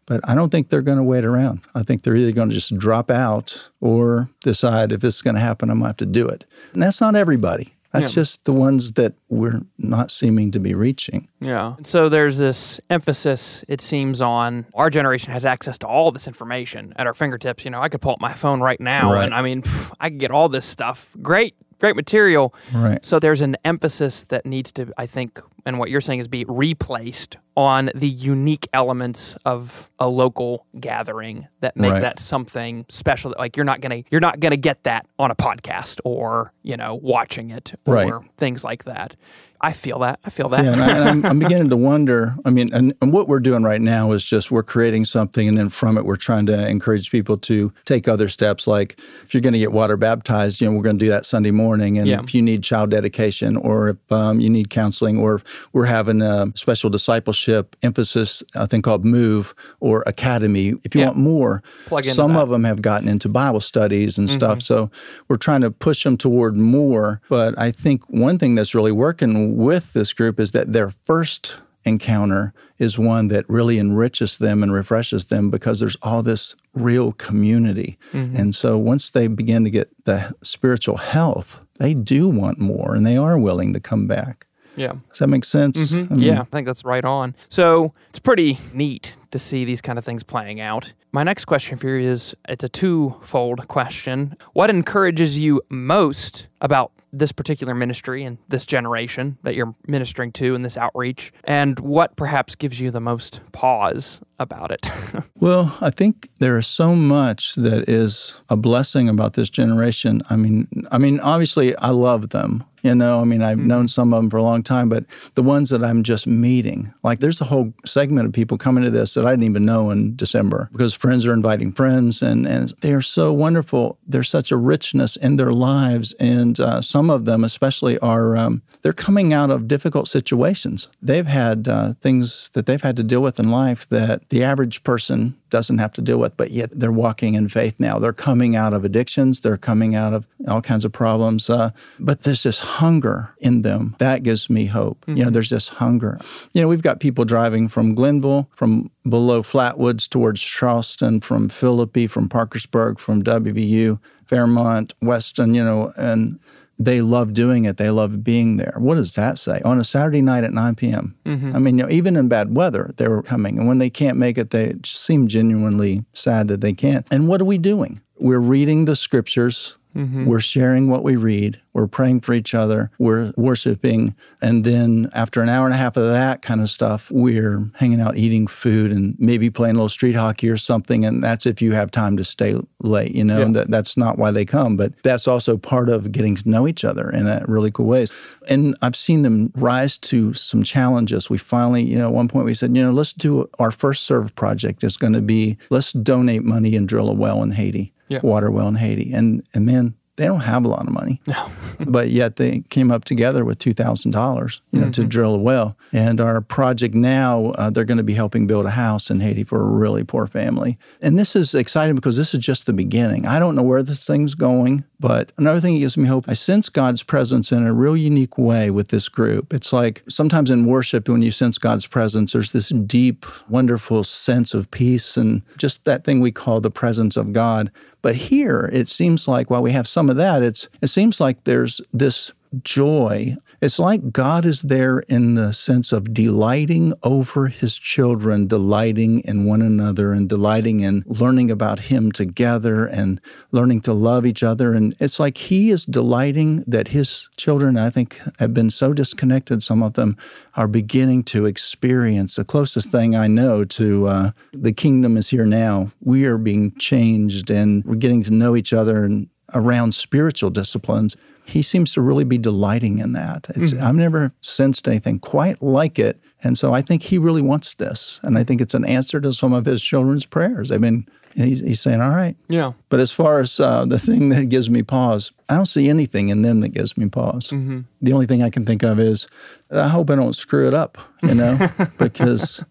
But 0.06 0.20
I 0.24 0.34
don't 0.34 0.50
think 0.50 0.68
they're 0.68 0.82
going 0.82 0.98
to 0.98 1.04
wait 1.04 1.24
around. 1.24 1.60
I 1.74 1.82
think 1.82 2.02
they're 2.02 2.16
either 2.16 2.32
going 2.32 2.48
to 2.48 2.54
just 2.54 2.76
drop 2.76 3.10
out 3.10 3.70
or 3.80 4.28
decide 4.40 4.92
if 4.92 5.04
it's 5.04 5.22
going 5.22 5.36
to 5.36 5.40
happen, 5.40 5.70
I'm 5.70 5.78
going 5.78 5.84
to 5.84 5.88
have 5.90 5.96
to 5.98 6.06
do 6.06 6.28
it. 6.28 6.44
And 6.72 6.82
that's 6.82 7.00
not 7.00 7.14
everybody. 7.14 7.74
That's 7.92 8.06
yeah. 8.06 8.22
just 8.22 8.44
the 8.44 8.54
ones 8.54 8.92
that 8.92 9.12
we're 9.28 9.60
not 9.76 10.10
seeming 10.10 10.50
to 10.52 10.58
be 10.58 10.74
reaching. 10.74 11.28
Yeah. 11.40 11.76
So 11.82 12.08
there's 12.08 12.38
this 12.38 12.80
emphasis, 12.88 13.64
it 13.68 13.82
seems, 13.82 14.22
on 14.22 14.64
our 14.74 14.88
generation 14.88 15.32
has 15.32 15.44
access 15.44 15.76
to 15.78 15.86
all 15.86 16.10
this 16.10 16.26
information 16.26 16.94
at 16.96 17.06
our 17.06 17.12
fingertips. 17.12 17.64
You 17.64 17.70
know, 17.70 17.82
I 17.82 17.90
could 17.90 18.00
pull 18.00 18.12
up 18.12 18.20
my 18.20 18.32
phone 18.32 18.60
right 18.60 18.80
now 18.80 19.12
right. 19.12 19.24
and 19.24 19.34
I 19.34 19.42
mean, 19.42 19.62
I 20.00 20.08
could 20.08 20.18
get 20.18 20.30
all 20.30 20.48
this 20.48 20.64
stuff. 20.64 21.14
Great 21.20 21.54
great 21.82 21.96
material. 21.96 22.54
Right. 22.72 23.04
So 23.04 23.18
there's 23.18 23.40
an 23.40 23.56
emphasis 23.64 24.22
that 24.24 24.46
needs 24.46 24.70
to, 24.72 24.92
I 24.96 25.06
think, 25.06 25.40
and 25.66 25.80
what 25.80 25.90
you're 25.90 26.00
saying 26.00 26.20
is 26.20 26.28
be 26.28 26.44
replaced 26.46 27.38
on 27.56 27.90
the 27.94 28.08
unique 28.08 28.68
elements 28.72 29.36
of 29.44 29.90
a 29.98 30.08
local 30.08 30.66
gathering 30.80 31.48
that 31.60 31.76
make 31.76 31.92
right. 31.92 32.02
that 32.02 32.18
something 32.18 32.84
special. 32.88 33.34
Like 33.38 33.56
you're 33.56 33.64
not 33.64 33.80
gonna 33.80 34.02
you're 34.10 34.20
not 34.20 34.40
gonna 34.40 34.56
get 34.56 34.82
that 34.84 35.06
on 35.18 35.30
a 35.30 35.34
podcast 35.34 36.00
or 36.04 36.52
you 36.62 36.76
know 36.76 36.94
watching 36.94 37.50
it 37.50 37.72
or 37.84 37.94
right. 37.94 38.22
things 38.36 38.64
like 38.64 38.84
that. 38.84 39.16
I 39.64 39.72
feel 39.72 40.00
that. 40.00 40.18
I 40.24 40.30
feel 40.30 40.48
that. 40.48 40.64
Yeah, 40.64 40.72
and, 40.72 40.82
I, 40.82 41.10
am 41.10 41.24
I'm 41.24 41.38
beginning 41.38 41.70
to 41.70 41.76
wonder. 41.76 42.34
I 42.44 42.50
mean, 42.50 42.74
and, 42.74 42.94
and, 43.00 43.12
what 43.12 43.28
we're 43.28 43.38
doing 43.38 43.62
right 43.62 43.80
now 43.80 44.10
is 44.10 44.24
just 44.24 44.50
we're 44.50 44.64
creating 44.64 45.04
something, 45.04 45.46
and 45.46 45.56
then 45.56 45.68
from 45.68 45.96
it, 45.96 46.04
we're 46.04 46.16
trying 46.16 46.46
to 46.46 46.68
encourage 46.68 47.12
people 47.12 47.36
to 47.38 47.72
take 47.84 48.08
other 48.08 48.28
steps. 48.28 48.66
Like 48.66 48.98
if 49.22 49.32
you're 49.32 49.40
going 49.40 49.52
to 49.52 49.60
get 49.60 49.70
water 49.70 49.96
baptized, 49.96 50.60
you 50.60 50.66
know, 50.66 50.76
we're 50.76 50.82
going 50.82 50.98
to 50.98 51.04
do 51.04 51.10
that 51.10 51.26
Sunday 51.26 51.52
morning. 51.52 51.96
And 51.96 52.08
yeah. 52.08 52.20
if 52.20 52.34
you 52.34 52.42
need 52.42 52.64
child 52.64 52.90
dedication, 52.90 53.56
or 53.56 53.90
if 53.90 54.12
um, 54.12 54.40
you 54.40 54.50
need 54.50 54.68
counseling, 54.68 55.16
or 55.16 55.36
if 55.36 55.68
we're 55.72 55.86
having 55.86 56.22
a 56.22 56.50
special 56.56 56.90
discipleship 56.90 57.41
emphasis, 57.82 58.42
a 58.54 58.66
thing 58.66 58.82
called 58.82 59.04
Move 59.04 59.54
or 59.80 60.02
Academy. 60.06 60.74
If 60.84 60.94
you 60.94 61.00
yeah. 61.00 61.08
want 61.08 61.18
more, 61.18 61.62
some 62.02 62.36
of 62.36 62.48
them 62.48 62.64
have 62.64 62.82
gotten 62.82 63.08
into 63.08 63.28
Bible 63.28 63.60
studies 63.60 64.18
and 64.18 64.28
mm-hmm. 64.28 64.38
stuff. 64.38 64.62
So 64.62 64.90
we're 65.28 65.36
trying 65.36 65.62
to 65.62 65.70
push 65.70 66.04
them 66.04 66.16
toward 66.16 66.56
more. 66.56 67.20
But 67.28 67.58
I 67.58 67.70
think 67.70 68.08
one 68.08 68.38
thing 68.38 68.54
that's 68.54 68.74
really 68.74 68.92
working 68.92 69.56
with 69.56 69.92
this 69.92 70.12
group 70.12 70.38
is 70.40 70.52
that 70.52 70.72
their 70.72 70.90
first 71.04 71.58
encounter 71.84 72.54
is 72.78 72.98
one 72.98 73.28
that 73.28 73.48
really 73.48 73.78
enriches 73.78 74.38
them 74.38 74.62
and 74.62 74.72
refreshes 74.72 75.26
them 75.26 75.50
because 75.50 75.80
there's 75.80 75.96
all 76.02 76.22
this 76.22 76.54
real 76.74 77.12
community. 77.12 77.98
Mm-hmm. 78.12 78.36
And 78.36 78.54
so 78.54 78.78
once 78.78 79.10
they 79.10 79.26
begin 79.26 79.64
to 79.64 79.70
get 79.70 79.90
the 80.04 80.34
spiritual 80.42 80.96
health, 80.98 81.60
they 81.78 81.94
do 81.94 82.28
want 82.28 82.58
more 82.58 82.94
and 82.94 83.06
they 83.06 83.16
are 83.16 83.38
willing 83.38 83.72
to 83.72 83.80
come 83.80 84.06
back. 84.06 84.46
Yeah. 84.76 84.92
Does 85.10 85.18
that 85.18 85.28
make 85.28 85.44
sense? 85.44 85.92
Mm-hmm. 85.92 86.12
I 86.12 86.16
mean, 86.16 86.26
yeah, 86.26 86.40
I 86.40 86.44
think 86.44 86.66
that's 86.66 86.84
right 86.84 87.04
on. 87.04 87.34
So 87.48 87.92
it's 88.08 88.18
pretty 88.18 88.58
neat 88.72 89.16
to 89.32 89.38
see 89.38 89.64
these 89.64 89.80
kind 89.80 89.98
of 89.98 90.04
things 90.04 90.22
playing 90.22 90.60
out. 90.60 90.92
My 91.10 91.24
next 91.24 91.46
question 91.46 91.76
for 91.76 91.88
you 91.88 92.08
is 92.08 92.34
it's 92.48 92.64
a 92.64 92.68
twofold 92.68 93.68
question. 93.68 94.36
What 94.52 94.70
encourages 94.70 95.38
you 95.38 95.60
most 95.68 96.46
about 96.60 96.92
this 97.12 97.32
particular 97.32 97.74
ministry 97.74 98.24
and 98.24 98.38
this 98.48 98.64
generation 98.64 99.36
that 99.42 99.54
you're 99.54 99.74
ministering 99.86 100.32
to 100.32 100.54
in 100.54 100.62
this 100.62 100.76
outreach? 100.76 101.32
And 101.44 101.78
what 101.80 102.16
perhaps 102.16 102.54
gives 102.54 102.80
you 102.80 102.90
the 102.90 103.00
most 103.00 103.40
pause 103.52 104.20
about 104.38 104.70
it? 104.70 104.90
well, 105.38 105.76
I 105.80 105.90
think 105.90 106.30
there 106.38 106.56
is 106.56 106.66
so 106.66 106.94
much 106.94 107.54
that 107.56 107.88
is 107.88 108.40
a 108.48 108.56
blessing 108.56 109.08
about 109.08 109.34
this 109.34 109.50
generation. 109.50 110.22
I 110.30 110.36
mean, 110.36 110.68
I 110.90 110.98
mean, 110.98 111.20
obviously 111.20 111.76
I 111.76 111.90
love 111.90 112.30
them. 112.30 112.64
You 112.82 112.96
know, 112.96 113.20
I 113.20 113.24
mean, 113.24 113.42
I've 113.42 113.58
mm-hmm. 113.58 113.68
known 113.68 113.88
some 113.88 114.12
of 114.12 114.20
them 114.20 114.30
for 114.30 114.38
a 114.38 114.42
long 114.42 114.64
time, 114.64 114.88
but 114.88 115.04
the 115.34 115.42
ones 115.42 115.70
that 115.70 115.84
I'm 115.84 116.02
just 116.02 116.26
meeting, 116.26 116.92
like 117.04 117.20
there's 117.20 117.40
a 117.40 117.44
whole 117.44 117.72
segment 117.86 118.26
of 118.26 118.32
people 118.32 118.58
coming 118.58 118.82
to 118.82 118.90
this 118.90 119.16
that 119.22 119.28
I 119.28 119.32
didn't 119.32 119.44
even 119.44 119.64
know 119.64 119.90
in 119.90 120.16
December 120.16 120.68
because 120.72 120.94
friends 120.94 121.24
are 121.24 121.32
inviting 121.32 121.72
friends 121.72 122.22
and, 122.22 122.46
and 122.46 122.72
they 122.80 122.92
are 122.92 123.02
so 123.02 123.32
wonderful. 123.32 123.98
There's 124.06 124.28
such 124.28 124.50
a 124.50 124.56
richness 124.56 125.16
in 125.16 125.36
their 125.36 125.52
lives. 125.52 126.12
And 126.14 126.58
uh, 126.58 126.82
some 126.82 127.08
of 127.08 127.24
them, 127.24 127.44
especially, 127.44 127.98
are 128.00 128.36
um, 128.36 128.62
they're 128.82 128.92
coming 128.92 129.32
out 129.32 129.50
of 129.50 129.68
difficult 129.68 130.08
situations. 130.08 130.88
They've 131.00 131.26
had 131.26 131.68
uh, 131.68 131.92
things 132.00 132.50
that 132.54 132.66
they've 132.66 132.82
had 132.82 132.96
to 132.96 133.04
deal 133.04 133.22
with 133.22 133.38
in 133.38 133.50
life 133.50 133.88
that 133.90 134.28
the 134.30 134.42
average 134.42 134.82
person 134.82 135.36
doesn't 135.52 135.78
have 135.78 135.92
to 135.92 136.00
deal 136.00 136.18
with, 136.18 136.36
but 136.36 136.50
yet 136.50 136.70
they're 136.72 136.90
walking 136.90 137.34
in 137.34 137.48
faith 137.48 137.76
now. 137.78 137.98
They're 137.98 138.12
coming 138.12 138.56
out 138.56 138.72
of 138.72 138.84
addictions, 138.84 139.42
they're 139.42 139.58
coming 139.58 139.94
out 139.94 140.12
of 140.12 140.26
all 140.48 140.62
kinds 140.62 140.84
of 140.84 140.92
problems. 140.92 141.48
Uh, 141.48 141.70
but 142.00 142.22
there's 142.22 142.42
this 142.42 142.58
hunger 142.58 143.34
in 143.38 143.62
them 143.62 143.94
that 143.98 144.22
gives 144.24 144.50
me 144.50 144.66
hope. 144.66 145.02
Mm-hmm. 145.02 145.10
You 145.10 145.16
know, 145.16 145.22
mm-hmm. 145.26 145.34
there's 145.34 145.50
this 145.50 145.68
hunger. 145.68 146.18
You 146.52 146.62
know, 146.62 146.68
we've 146.68 146.82
got 146.82 146.98
people 146.98 147.24
driving 147.24 147.68
from 147.68 147.94
Glenville, 147.94 148.48
from 148.54 148.90
below 149.08 149.42
Flatwoods 149.42 150.08
towards 150.08 150.42
Charleston, 150.42 151.20
from 151.20 151.48
Philippi, 151.48 152.06
from 152.06 152.28
Parkersburg, 152.28 152.98
from 152.98 153.22
WVU, 153.22 154.00
Fairmont, 154.26 154.94
Weston, 155.02 155.54
you 155.54 155.62
know, 155.62 155.92
and 155.96 156.40
they 156.84 157.00
love 157.00 157.32
doing 157.32 157.64
it. 157.64 157.76
They 157.76 157.90
love 157.90 158.24
being 158.24 158.56
there. 158.56 158.74
What 158.76 158.96
does 158.96 159.14
that 159.14 159.38
say? 159.38 159.60
On 159.64 159.78
a 159.78 159.84
Saturday 159.84 160.22
night 160.22 160.44
at 160.44 160.52
9 160.52 160.74
p.m. 160.74 161.16
Mm-hmm. 161.24 161.56
I 161.56 161.58
mean, 161.58 161.78
you 161.78 161.84
know, 161.84 161.90
even 161.90 162.16
in 162.16 162.28
bad 162.28 162.54
weather, 162.54 162.92
they 162.96 163.08
were 163.08 163.22
coming. 163.22 163.58
And 163.58 163.68
when 163.68 163.78
they 163.78 163.90
can't 163.90 164.18
make 164.18 164.38
it, 164.38 164.50
they 164.50 164.74
seem 164.84 165.28
genuinely 165.28 166.04
sad 166.12 166.48
that 166.48 166.60
they 166.60 166.72
can't. 166.72 167.06
And 167.10 167.28
what 167.28 167.40
are 167.40 167.44
we 167.44 167.58
doing? 167.58 168.00
We're 168.18 168.38
reading 168.38 168.84
the 168.84 168.96
scriptures 168.96 169.76
Mm-hmm. 169.94 170.26
We're 170.26 170.40
sharing 170.40 170.88
what 170.88 171.02
we 171.02 171.16
read. 171.16 171.60
We're 171.72 171.86
praying 171.86 172.20
for 172.20 172.34
each 172.34 172.54
other. 172.54 172.90
We're 172.98 173.32
worshiping. 173.36 174.14
And 174.40 174.64
then 174.64 175.10
after 175.14 175.40
an 175.42 175.48
hour 175.48 175.66
and 175.66 175.74
a 175.74 175.78
half 175.78 175.96
of 175.96 176.08
that 176.08 176.42
kind 176.42 176.60
of 176.60 176.70
stuff, 176.70 177.10
we're 177.10 177.70
hanging 177.76 178.00
out 178.00 178.16
eating 178.16 178.46
food 178.46 178.92
and 178.92 179.16
maybe 179.18 179.48
playing 179.50 179.76
a 179.76 179.78
little 179.78 179.88
street 179.88 180.14
hockey 180.14 180.48
or 180.48 180.58
something. 180.58 181.04
And 181.04 181.22
that's 181.22 181.46
if 181.46 181.62
you 181.62 181.72
have 181.72 181.90
time 181.90 182.16
to 182.18 182.24
stay 182.24 182.58
late, 182.80 183.14
you 183.14 183.24
know, 183.24 183.40
yeah. 183.40 183.52
that, 183.52 183.70
that's 183.70 183.96
not 183.96 184.18
why 184.18 184.30
they 184.30 184.44
come. 184.44 184.76
But 184.76 184.92
that's 185.02 185.26
also 185.26 185.56
part 185.56 185.88
of 185.88 186.12
getting 186.12 186.36
to 186.36 186.48
know 186.48 186.68
each 186.68 186.84
other 186.84 187.10
in 187.10 187.26
a 187.26 187.44
really 187.46 187.70
cool 187.70 187.86
ways. 187.86 188.12
And 188.48 188.76
I've 188.82 188.96
seen 188.96 189.22
them 189.22 189.52
rise 189.54 189.96
to 189.98 190.34
some 190.34 190.62
challenges. 190.62 191.30
We 191.30 191.38
finally, 191.38 191.82
you 191.82 191.96
know, 191.96 192.08
at 192.08 192.14
one 192.14 192.28
point 192.28 192.44
we 192.44 192.54
said, 192.54 192.76
you 192.76 192.82
know, 192.82 192.92
let's 192.92 193.12
do 193.12 193.48
our 193.58 193.70
first 193.70 194.04
serve 194.04 194.34
project 194.34 194.84
is 194.84 194.96
going 194.96 195.12
to 195.14 195.22
be 195.22 195.56
let's 195.70 195.92
donate 195.92 196.44
money 196.44 196.76
and 196.76 196.88
drill 196.88 197.08
a 197.08 197.14
well 197.14 197.42
in 197.42 197.52
Haiti 197.52 197.92
yeah. 198.12 198.20
water 198.22 198.50
well 198.50 198.68
in 198.68 198.76
Haiti. 198.76 199.12
And 199.12 199.46
and 199.54 199.66
man, 199.66 199.94
they 200.16 200.26
don't 200.26 200.40
have 200.40 200.64
a 200.64 200.68
lot 200.68 200.86
of 200.86 200.92
money. 200.92 201.20
No. 201.26 201.50
but 201.80 202.10
yet 202.10 202.36
they 202.36 202.60
came 202.68 202.90
up 202.90 203.04
together 203.04 203.44
with 203.44 203.58
two 203.58 203.72
thousand 203.72 204.10
dollars, 204.10 204.60
you 204.70 204.78
know, 204.78 204.86
mm-hmm. 204.86 205.02
to 205.02 205.04
drill 205.04 205.34
a 205.34 205.38
well. 205.38 205.76
And 205.92 206.20
our 206.20 206.40
project 206.40 206.94
now, 206.94 207.46
uh, 207.52 207.70
they're 207.70 207.84
going 207.84 207.98
to 207.98 208.04
be 208.04 208.14
helping 208.14 208.46
build 208.46 208.66
a 208.66 208.70
house 208.70 209.10
in 209.10 209.20
Haiti 209.20 209.42
for 209.42 209.60
a 209.60 209.66
really 209.66 210.04
poor 210.04 210.26
family. 210.26 210.78
And 211.00 211.18
this 211.18 211.34
is 211.34 211.54
exciting 211.54 211.94
because 211.94 212.16
this 212.16 212.34
is 212.34 212.40
just 212.40 212.66
the 212.66 212.72
beginning. 212.72 213.26
I 213.26 213.38
don't 213.38 213.56
know 213.56 213.62
where 213.62 213.82
this 213.82 214.06
thing's 214.06 214.34
going, 214.34 214.84
but 215.00 215.32
another 215.38 215.60
thing 215.60 215.74
that 215.74 215.80
gives 215.80 215.96
me 215.96 216.08
hope, 216.08 216.28
I 216.28 216.34
sense 216.34 216.68
God's 216.68 217.02
presence 217.02 217.50
in 217.50 217.66
a 217.66 217.72
real 217.72 217.96
unique 217.96 218.36
way 218.36 218.70
with 218.70 218.88
this 218.88 219.08
group. 219.08 219.54
It's 219.54 219.72
like 219.72 220.02
sometimes 220.08 220.50
in 220.50 220.66
worship, 220.66 221.08
when 221.08 221.22
you 221.22 221.30
sense 221.30 221.56
God's 221.56 221.86
presence, 221.86 222.32
there's 222.32 222.52
this 222.52 222.68
deep, 222.68 223.24
wonderful 223.48 224.04
sense 224.04 224.52
of 224.52 224.70
peace 224.70 225.16
and 225.16 225.42
just 225.56 225.84
that 225.86 226.04
thing 226.04 226.20
we 226.20 226.30
call 226.30 226.60
the 226.60 226.70
presence 226.70 227.16
of 227.16 227.32
God. 227.32 227.72
But 228.02 228.16
here, 228.16 228.68
it 228.72 228.88
seems 228.88 229.28
like 229.28 229.48
while 229.48 229.62
we 229.62 229.72
have 229.72 229.86
some 229.88 230.10
of 230.10 230.16
that, 230.16 230.42
it's 230.42 230.68
it 230.80 230.88
seems 230.88 231.20
like 231.20 231.44
there's 231.44 231.80
this 231.92 232.32
joy. 232.62 233.36
It's 233.60 233.78
like 233.78 234.12
God 234.12 234.44
is 234.44 234.62
there 234.62 235.00
in 235.00 235.34
the 235.34 235.52
sense 235.52 235.92
of 235.92 236.12
delighting 236.12 236.92
over 237.02 237.48
his 237.48 237.78
children, 237.78 238.46
delighting 238.46 239.20
in 239.20 239.44
one 239.44 239.62
another, 239.62 240.12
and 240.12 240.28
delighting 240.28 240.80
in 240.80 241.04
learning 241.06 241.50
about 241.50 241.80
him 241.80 242.10
together 242.10 242.86
and 242.86 243.20
learning 243.52 243.82
to 243.82 243.92
love 243.92 244.26
each 244.26 244.42
other. 244.42 244.74
And 244.74 244.96
it's 244.98 245.20
like 245.20 245.38
he 245.38 245.70
is 245.70 245.84
delighting 245.84 246.64
that 246.66 246.88
his 246.88 247.28
children, 247.36 247.76
I 247.76 247.90
think, 247.90 248.20
have 248.38 248.52
been 248.52 248.70
so 248.70 248.92
disconnected. 248.92 249.62
Some 249.62 249.82
of 249.82 249.94
them 249.94 250.16
are 250.56 250.68
beginning 250.68 251.22
to 251.24 251.46
experience 251.46 252.36
the 252.36 252.44
closest 252.44 252.90
thing 252.90 253.14
I 253.14 253.28
know 253.28 253.64
to 253.64 254.06
uh, 254.06 254.30
the 254.52 254.72
kingdom 254.72 255.16
is 255.16 255.28
here 255.28 255.46
now. 255.46 255.92
We 256.00 256.24
are 256.24 256.38
being 256.38 256.74
changed 256.76 257.50
and 257.50 257.84
we're 257.84 257.94
getting 257.94 258.22
to 258.24 258.32
know 258.32 258.56
each 258.56 258.72
other 258.72 259.04
and 259.04 259.28
around 259.54 259.92
spiritual 259.92 260.50
disciplines 260.50 261.16
he 261.44 261.62
seems 261.62 261.92
to 261.94 262.00
really 262.00 262.24
be 262.24 262.38
delighting 262.38 262.98
in 262.98 263.12
that. 263.12 263.44
Mm-hmm. 263.44 263.82
I've 263.82 263.94
never 263.94 264.32
sensed 264.40 264.86
anything 264.86 265.18
quite 265.18 265.62
like 265.62 265.98
it. 265.98 266.20
And 266.42 266.56
so 266.56 266.72
I 266.72 266.82
think 266.82 267.02
he 267.02 267.18
really 267.18 267.42
wants 267.42 267.74
this. 267.74 268.20
And 268.22 268.38
I 268.38 268.44
think 268.44 268.60
it's 268.60 268.74
an 268.74 268.84
answer 268.84 269.20
to 269.20 269.32
some 269.32 269.52
of 269.52 269.64
his 269.64 269.82
children's 269.82 270.26
prayers. 270.26 270.70
I 270.70 270.78
mean, 270.78 271.06
he's, 271.34 271.60
he's 271.60 271.80
saying, 271.80 272.00
all 272.00 272.10
right. 272.10 272.36
Yeah. 272.48 272.72
But 272.88 273.00
as 273.00 273.12
far 273.12 273.40
as 273.40 273.58
uh, 273.60 273.84
the 273.84 273.98
thing 273.98 274.28
that 274.30 274.48
gives 274.48 274.70
me 274.70 274.82
pause, 274.82 275.32
I 275.48 275.56
don't 275.56 275.66
see 275.66 275.88
anything 275.88 276.28
in 276.28 276.42
them 276.42 276.60
that 276.60 276.70
gives 276.70 276.96
me 276.96 277.08
pause. 277.08 277.50
Mm-hmm. 277.50 277.80
The 278.00 278.12
only 278.12 278.26
thing 278.26 278.42
I 278.42 278.50
can 278.50 278.64
think 278.64 278.82
of 278.82 278.98
is, 278.98 279.26
I 279.70 279.88
hope 279.88 280.10
I 280.10 280.16
don't 280.16 280.34
screw 280.34 280.66
it 280.66 280.74
up, 280.74 280.98
you 281.22 281.34
know, 281.34 281.58
because 281.98 282.64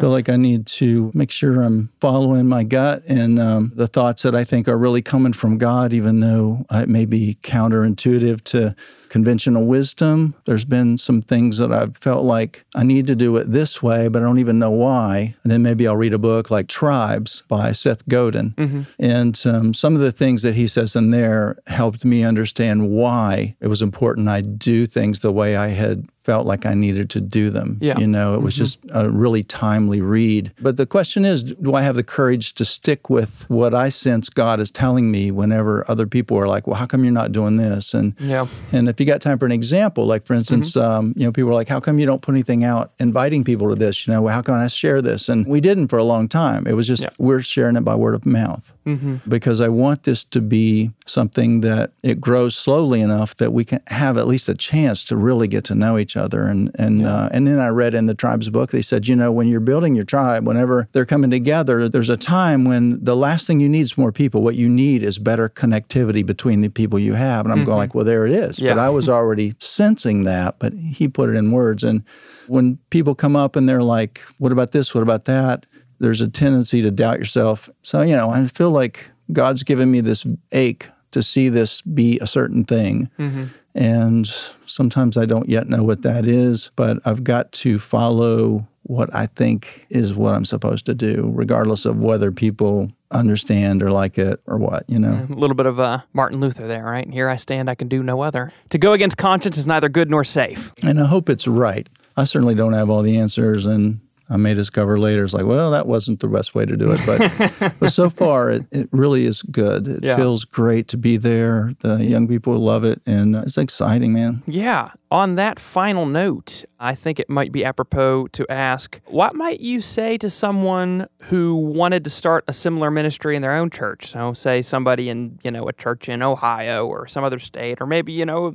feel 0.00 0.10
like 0.10 0.30
I 0.30 0.36
need 0.36 0.66
to 0.66 1.10
make 1.14 1.30
sure 1.30 1.62
I'm 1.62 1.90
following 2.00 2.46
my 2.46 2.64
gut 2.64 3.02
and 3.06 3.38
um, 3.38 3.72
the 3.74 3.86
thoughts 3.86 4.22
that 4.22 4.34
I 4.34 4.44
think 4.44 4.66
are 4.66 4.78
really 4.78 5.02
coming 5.02 5.34
from 5.34 5.58
God, 5.58 5.92
even 5.92 6.20
though 6.20 6.64
it 6.70 6.88
may 6.88 7.04
be 7.04 7.36
counterintuitive 7.42 8.42
to 8.44 8.74
conventional 9.10 9.66
wisdom. 9.66 10.34
There's 10.46 10.64
been 10.64 10.96
some 10.96 11.20
things 11.20 11.58
that 11.58 11.70
I've 11.70 11.98
felt 11.98 12.24
like 12.24 12.64
I 12.74 12.82
need 12.82 13.06
to 13.08 13.14
do 13.14 13.36
it 13.36 13.52
this 13.52 13.82
way, 13.82 14.08
but 14.08 14.22
I 14.22 14.24
don't 14.24 14.38
even 14.38 14.58
know 14.58 14.70
why. 14.70 15.34
And 15.42 15.52
then 15.52 15.62
maybe 15.62 15.86
I'll 15.86 15.96
read 15.96 16.14
a 16.14 16.18
book 16.18 16.50
like 16.50 16.68
Tribes 16.68 17.42
by 17.48 17.72
Seth 17.72 18.08
Godin. 18.08 18.52
Mm-hmm. 18.52 18.82
And 18.98 19.42
um, 19.44 19.74
some 19.74 19.94
of 19.94 20.00
the 20.00 20.12
things 20.12 20.42
that 20.42 20.54
he 20.54 20.66
says 20.66 20.96
in 20.96 21.10
there 21.10 21.58
helped 21.66 22.04
me 22.04 22.24
understand 22.24 22.88
why 22.88 23.56
it 23.60 23.66
was 23.66 23.82
important 23.82 24.28
I 24.28 24.40
do 24.40 24.86
things 24.86 25.20
the 25.20 25.32
way 25.32 25.56
I 25.56 25.68
had 25.68 26.08
felt 26.30 26.46
like 26.46 26.64
I 26.64 26.74
needed 26.74 27.10
to 27.10 27.20
do 27.20 27.50
them. 27.50 27.76
Yeah. 27.80 27.98
You 27.98 28.06
know, 28.06 28.34
it 28.36 28.40
was 28.40 28.54
mm-hmm. 28.54 28.62
just 28.62 28.78
a 28.92 29.10
really 29.10 29.42
timely 29.42 30.00
read. 30.00 30.52
But 30.60 30.76
the 30.76 30.86
question 30.86 31.24
is, 31.24 31.42
do 31.42 31.74
I 31.74 31.82
have 31.82 31.96
the 31.96 32.04
courage 32.04 32.52
to 32.54 32.64
stick 32.64 33.10
with 33.10 33.50
what 33.50 33.74
I 33.74 33.88
sense 33.88 34.28
God 34.28 34.60
is 34.60 34.70
telling 34.70 35.10
me 35.10 35.32
whenever 35.32 35.84
other 35.90 36.06
people 36.06 36.38
are 36.38 36.46
like, 36.46 36.68
well, 36.68 36.76
how 36.76 36.86
come 36.86 37.02
you're 37.02 37.12
not 37.12 37.32
doing 37.32 37.56
this? 37.56 37.94
And 37.94 38.14
yeah. 38.20 38.46
and 38.70 38.88
if 38.88 39.00
you 39.00 39.06
got 39.06 39.20
time 39.20 39.40
for 39.40 39.46
an 39.46 39.50
example, 39.50 40.06
like 40.06 40.24
for 40.24 40.34
instance, 40.34 40.76
mm-hmm. 40.76 40.88
um, 40.88 41.14
you 41.16 41.24
know, 41.24 41.32
people 41.32 41.50
are 41.50 41.54
like, 41.54 41.68
how 41.68 41.80
come 41.80 41.98
you 41.98 42.06
don't 42.06 42.22
put 42.22 42.32
anything 42.32 42.62
out 42.62 42.92
inviting 43.00 43.42
people 43.42 43.68
to 43.68 43.74
this? 43.74 44.06
You 44.06 44.12
know, 44.12 44.24
how 44.28 44.40
can 44.40 44.54
I 44.54 44.68
share 44.68 45.02
this? 45.02 45.28
And 45.28 45.48
we 45.48 45.60
didn't 45.60 45.88
for 45.88 45.98
a 45.98 46.04
long 46.04 46.28
time. 46.28 46.64
It 46.68 46.74
was 46.74 46.86
just 46.86 47.02
yeah. 47.02 47.10
we're 47.18 47.42
sharing 47.42 47.74
it 47.74 47.80
by 47.80 47.96
word 47.96 48.14
of 48.14 48.24
mouth 48.24 48.72
mm-hmm. 48.86 49.16
because 49.28 49.60
I 49.60 49.68
want 49.68 50.04
this 50.04 50.24
to 50.24 50.40
be 50.40 50.90
something 51.06 51.60
that 51.60 51.92
it 52.02 52.20
grows 52.20 52.56
slowly 52.56 53.00
enough 53.00 53.36
that 53.36 53.52
we 53.52 53.64
can 53.64 53.80
have 53.88 54.16
at 54.16 54.26
least 54.26 54.48
a 54.48 54.54
chance 54.54 55.04
to 55.04 55.16
really 55.16 55.48
get 55.48 55.64
to 55.64 55.74
know 55.74 55.98
each 55.98 56.16
other. 56.16 56.46
And 56.46 56.70
and 56.74 57.02
yeah. 57.02 57.14
uh, 57.14 57.28
and 57.32 57.46
then 57.46 57.58
I 57.58 57.68
read 57.68 57.94
in 57.94 58.06
the 58.06 58.14
tribe's 58.14 58.50
book 58.50 58.70
they 58.70 58.82
said, 58.82 59.08
you 59.08 59.16
know, 59.16 59.32
when 59.32 59.48
you're 59.48 59.60
building 59.60 59.94
your 59.94 60.04
tribe, 60.04 60.46
whenever 60.46 60.88
they're 60.92 61.06
coming 61.06 61.30
together, 61.30 61.88
there's 61.88 62.08
a 62.08 62.16
time 62.16 62.64
when 62.64 63.02
the 63.02 63.16
last 63.16 63.46
thing 63.46 63.60
you 63.60 63.68
need 63.68 63.82
is 63.82 63.98
more 63.98 64.12
people. 64.12 64.42
What 64.42 64.56
you 64.56 64.68
need 64.68 65.02
is 65.02 65.18
better 65.18 65.48
connectivity 65.48 66.24
between 66.24 66.60
the 66.60 66.68
people 66.68 66.98
you 66.98 67.14
have. 67.14 67.44
And 67.44 67.52
I'm 67.52 67.58
mm-hmm. 67.58 67.66
going 67.66 67.78
like, 67.78 67.94
well, 67.94 68.04
there 68.04 68.26
it 68.26 68.32
is. 68.32 68.58
Yeah. 68.58 68.74
But 68.74 68.80
I 68.80 68.90
was 68.90 69.08
already 69.20 69.54
sensing 69.58 70.24
that, 70.24 70.58
but 70.58 70.72
he 70.74 71.08
put 71.08 71.30
it 71.30 71.36
in 71.36 71.50
words. 71.52 71.82
And 71.82 72.04
when 72.46 72.78
people 72.90 73.14
come 73.14 73.36
up 73.36 73.56
and 73.56 73.68
they're 73.68 73.82
like, 73.82 74.20
what 74.38 74.52
about 74.52 74.72
this? 74.72 74.94
What 74.94 75.02
about 75.02 75.24
that? 75.26 75.66
There's 76.00 76.20
a 76.20 76.28
tendency 76.28 76.82
to 76.82 76.90
doubt 76.90 77.18
yourself. 77.18 77.70
So, 77.82 78.02
you 78.02 78.16
know, 78.16 78.30
I 78.30 78.46
feel 78.46 78.70
like 78.70 79.10
God's 79.32 79.62
given 79.62 79.90
me 79.90 80.00
this 80.00 80.26
ache 80.50 80.88
to 81.12 81.22
see 81.22 81.48
this 81.48 81.82
be 81.82 82.18
a 82.20 82.26
certain 82.26 82.64
thing. 82.64 83.10
Mm-hmm. 83.18 83.44
And 83.74 84.26
sometimes 84.66 85.16
I 85.16 85.26
don't 85.26 85.48
yet 85.48 85.68
know 85.68 85.84
what 85.84 86.02
that 86.02 86.26
is, 86.26 86.70
but 86.74 86.98
I've 87.04 87.22
got 87.22 87.52
to 87.52 87.78
follow 87.78 88.66
what 88.82 89.14
I 89.14 89.26
think 89.26 89.86
is 89.90 90.14
what 90.14 90.34
I'm 90.34 90.44
supposed 90.44 90.86
to 90.86 90.94
do, 90.94 91.30
regardless 91.32 91.84
of 91.84 92.00
whether 92.00 92.32
people 92.32 92.90
understand 93.12 93.82
or 93.82 93.90
like 93.92 94.18
it 94.18 94.40
or 94.46 94.56
what, 94.56 94.84
you 94.88 94.98
know. 94.98 95.26
A 95.28 95.32
little 95.32 95.54
bit 95.54 95.66
of 95.66 95.78
uh, 95.78 95.98
Martin 96.12 96.40
Luther 96.40 96.66
there, 96.66 96.84
right? 96.84 97.08
Here 97.08 97.28
I 97.28 97.36
stand, 97.36 97.70
I 97.70 97.76
can 97.76 97.86
do 97.86 98.02
no 98.02 98.22
other. 98.22 98.52
To 98.70 98.78
go 98.78 98.92
against 98.92 99.16
conscience 99.16 99.58
is 99.58 99.66
neither 99.66 99.88
good 99.88 100.10
nor 100.10 100.24
safe. 100.24 100.72
And 100.82 101.00
I 101.00 101.06
hope 101.06 101.28
it's 101.28 101.46
right. 101.46 101.88
I 102.16 102.24
certainly 102.24 102.54
don't 102.54 102.72
have 102.72 102.90
all 102.90 103.02
the 103.02 103.18
answers 103.18 103.66
and 103.66 104.00
I 104.30 104.36
may 104.36 104.54
discover 104.54 104.98
later 104.98 105.24
it's 105.24 105.34
like, 105.34 105.44
well, 105.44 105.72
that 105.72 105.88
wasn't 105.88 106.20
the 106.20 106.28
best 106.28 106.54
way 106.54 106.64
to 106.64 106.76
do 106.76 106.92
it. 106.92 107.00
But 107.04 107.74
but 107.80 107.90
so 107.90 108.08
far, 108.08 108.50
it, 108.50 108.66
it 108.70 108.88
really 108.92 109.26
is 109.26 109.42
good. 109.42 109.88
It 109.88 110.04
yeah. 110.04 110.16
feels 110.16 110.44
great 110.44 110.86
to 110.88 110.96
be 110.96 111.16
there. 111.16 111.74
The 111.80 112.04
young 112.04 112.28
people 112.28 112.56
love 112.58 112.84
it, 112.84 113.02
and 113.04 113.34
it's 113.34 113.58
exciting, 113.58 114.12
man. 114.12 114.42
Yeah. 114.46 114.92
On 115.12 115.34
that 115.34 115.58
final 115.58 116.06
note, 116.06 116.64
I 116.78 116.94
think 116.94 117.18
it 117.18 117.28
might 117.28 117.50
be 117.50 117.64
apropos 117.64 118.28
to 118.28 118.46
ask 118.48 119.00
what 119.06 119.34
might 119.34 119.58
you 119.58 119.80
say 119.80 120.16
to 120.18 120.30
someone 120.30 121.08
who 121.22 121.56
wanted 121.56 122.04
to 122.04 122.10
start 122.10 122.44
a 122.46 122.52
similar 122.52 122.92
ministry 122.92 123.34
in 123.34 123.42
their 123.42 123.52
own 123.52 123.70
church? 123.70 124.06
So, 124.06 124.34
say 124.34 124.62
somebody 124.62 125.08
in, 125.08 125.40
you 125.42 125.50
know, 125.50 125.64
a 125.64 125.72
church 125.72 126.08
in 126.08 126.22
Ohio 126.22 126.86
or 126.86 127.08
some 127.08 127.24
other 127.24 127.40
state, 127.40 127.80
or 127.80 127.88
maybe, 127.88 128.12
you 128.12 128.24
know, 128.24 128.54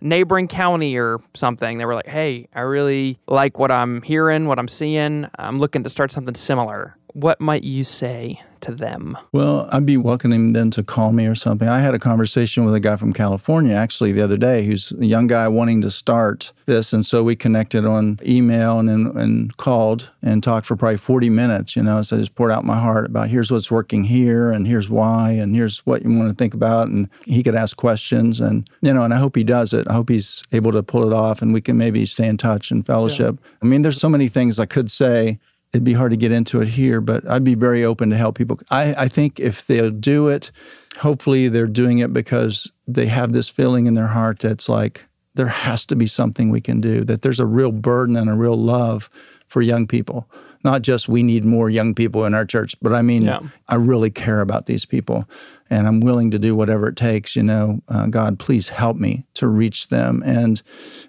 neighboring 0.00 0.48
county 0.48 0.96
or 0.96 1.20
something. 1.34 1.76
They 1.76 1.84
were 1.84 1.94
like, 1.94 2.06
hey, 2.06 2.48
I 2.54 2.60
really 2.60 3.18
like 3.28 3.58
what 3.58 3.70
I'm 3.70 4.00
hearing, 4.00 4.46
what 4.46 4.58
I'm 4.58 4.68
seeing. 4.68 5.26
I'm 5.38 5.58
looking 5.58 5.82
to 5.84 5.90
start 5.90 6.12
something 6.12 6.34
similar. 6.34 6.96
What 7.12 7.42
might 7.42 7.62
you 7.62 7.84
say 7.84 8.40
to 8.62 8.72
them? 8.72 9.16
Well, 9.32 9.68
I'd 9.72 9.86
be 9.86 9.96
welcoming 9.96 10.52
them 10.52 10.70
to 10.72 10.82
call 10.82 11.12
me 11.12 11.26
or 11.26 11.34
something. 11.34 11.68
I 11.68 11.80
had 11.80 11.94
a 11.94 11.98
conversation 11.98 12.64
with 12.64 12.74
a 12.74 12.80
guy 12.80 12.96
from 12.96 13.12
California 13.12 13.74
actually 13.74 14.12
the 14.12 14.22
other 14.22 14.36
day 14.36 14.64
who's 14.64 14.92
a 14.92 15.06
young 15.06 15.26
guy 15.26 15.48
wanting 15.48 15.80
to 15.82 15.90
start 15.90 16.52
this. 16.66 16.92
And 16.92 17.04
so 17.04 17.22
we 17.22 17.36
connected 17.36 17.84
on 17.84 18.18
email 18.26 18.78
and, 18.78 18.88
and, 18.88 19.16
and 19.16 19.56
called 19.56 20.10
and 20.22 20.42
talked 20.42 20.66
for 20.66 20.76
probably 20.76 20.96
40 20.96 21.30
minutes, 21.30 21.76
you 21.76 21.82
know. 21.82 22.02
So 22.02 22.16
I 22.16 22.20
just 22.20 22.34
poured 22.34 22.52
out 22.52 22.64
my 22.64 22.78
heart 22.78 23.06
about 23.06 23.28
here's 23.28 23.50
what's 23.50 23.70
working 23.70 24.04
here 24.04 24.50
and 24.50 24.66
here's 24.66 24.88
why 24.88 25.32
and 25.32 25.54
here's 25.54 25.78
what 25.80 26.02
you 26.02 26.10
want 26.16 26.30
to 26.30 26.34
think 26.34 26.54
about. 26.54 26.88
And 26.88 27.08
he 27.24 27.42
could 27.42 27.54
ask 27.54 27.76
questions 27.76 28.40
and, 28.40 28.68
you 28.80 28.94
know, 28.94 29.04
and 29.04 29.12
I 29.12 29.18
hope 29.18 29.36
he 29.36 29.44
does 29.44 29.72
it. 29.72 29.88
I 29.88 29.92
hope 29.92 30.08
he's 30.08 30.42
able 30.52 30.72
to 30.72 30.82
pull 30.82 31.06
it 31.06 31.12
off 31.12 31.42
and 31.42 31.52
we 31.52 31.60
can 31.60 31.76
maybe 31.76 32.06
stay 32.06 32.26
in 32.26 32.36
touch 32.36 32.70
and 32.70 32.86
fellowship. 32.86 33.38
Yeah. 33.40 33.48
I 33.62 33.66
mean, 33.66 33.82
there's 33.82 34.00
so 34.00 34.08
many 34.08 34.28
things 34.28 34.58
I 34.58 34.66
could 34.66 34.90
say 34.90 35.38
it'd 35.72 35.84
be 35.84 35.92
hard 35.92 36.10
to 36.10 36.16
get 36.16 36.32
into 36.32 36.60
it 36.60 36.68
here, 36.68 37.00
but 37.00 37.28
I'd 37.28 37.44
be 37.44 37.54
very 37.54 37.84
open 37.84 38.10
to 38.10 38.16
help 38.16 38.36
people. 38.36 38.58
I, 38.70 38.94
I 38.94 39.08
think 39.08 39.38
if 39.38 39.66
they'll 39.66 39.90
do 39.90 40.28
it, 40.28 40.50
hopefully 40.98 41.48
they're 41.48 41.66
doing 41.66 41.98
it 41.98 42.12
because 42.12 42.70
they 42.86 43.06
have 43.06 43.32
this 43.32 43.48
feeling 43.48 43.86
in 43.86 43.94
their 43.94 44.08
heart 44.08 44.40
that's 44.40 44.68
like, 44.68 45.06
there 45.34 45.46
has 45.46 45.86
to 45.86 45.96
be 45.96 46.08
something 46.08 46.50
we 46.50 46.60
can 46.60 46.80
do, 46.80 47.04
that 47.04 47.22
there's 47.22 47.38
a 47.38 47.46
real 47.46 47.70
burden 47.70 48.16
and 48.16 48.28
a 48.28 48.34
real 48.34 48.56
love 48.56 49.08
for 49.46 49.62
young 49.62 49.86
people. 49.86 50.28
Not 50.62 50.82
just 50.82 51.08
we 51.08 51.22
need 51.22 51.44
more 51.44 51.70
young 51.70 51.94
people 51.94 52.24
in 52.24 52.34
our 52.34 52.44
church, 52.44 52.74
but 52.82 52.92
I 52.92 53.02
mean, 53.02 53.22
yeah. 53.22 53.40
I 53.68 53.76
really 53.76 54.10
care 54.10 54.40
about 54.40 54.66
these 54.66 54.84
people 54.84 55.28
and 55.70 55.86
I'm 55.86 56.00
willing 56.00 56.30
to 56.32 56.38
do 56.38 56.54
whatever 56.54 56.88
it 56.88 56.96
takes. 56.96 57.36
You 57.36 57.44
know, 57.44 57.80
uh, 57.88 58.06
God, 58.06 58.38
please 58.38 58.70
help 58.70 58.96
me 58.96 59.24
to 59.34 59.46
reach 59.46 59.88
them. 59.88 60.22
And 60.26 60.60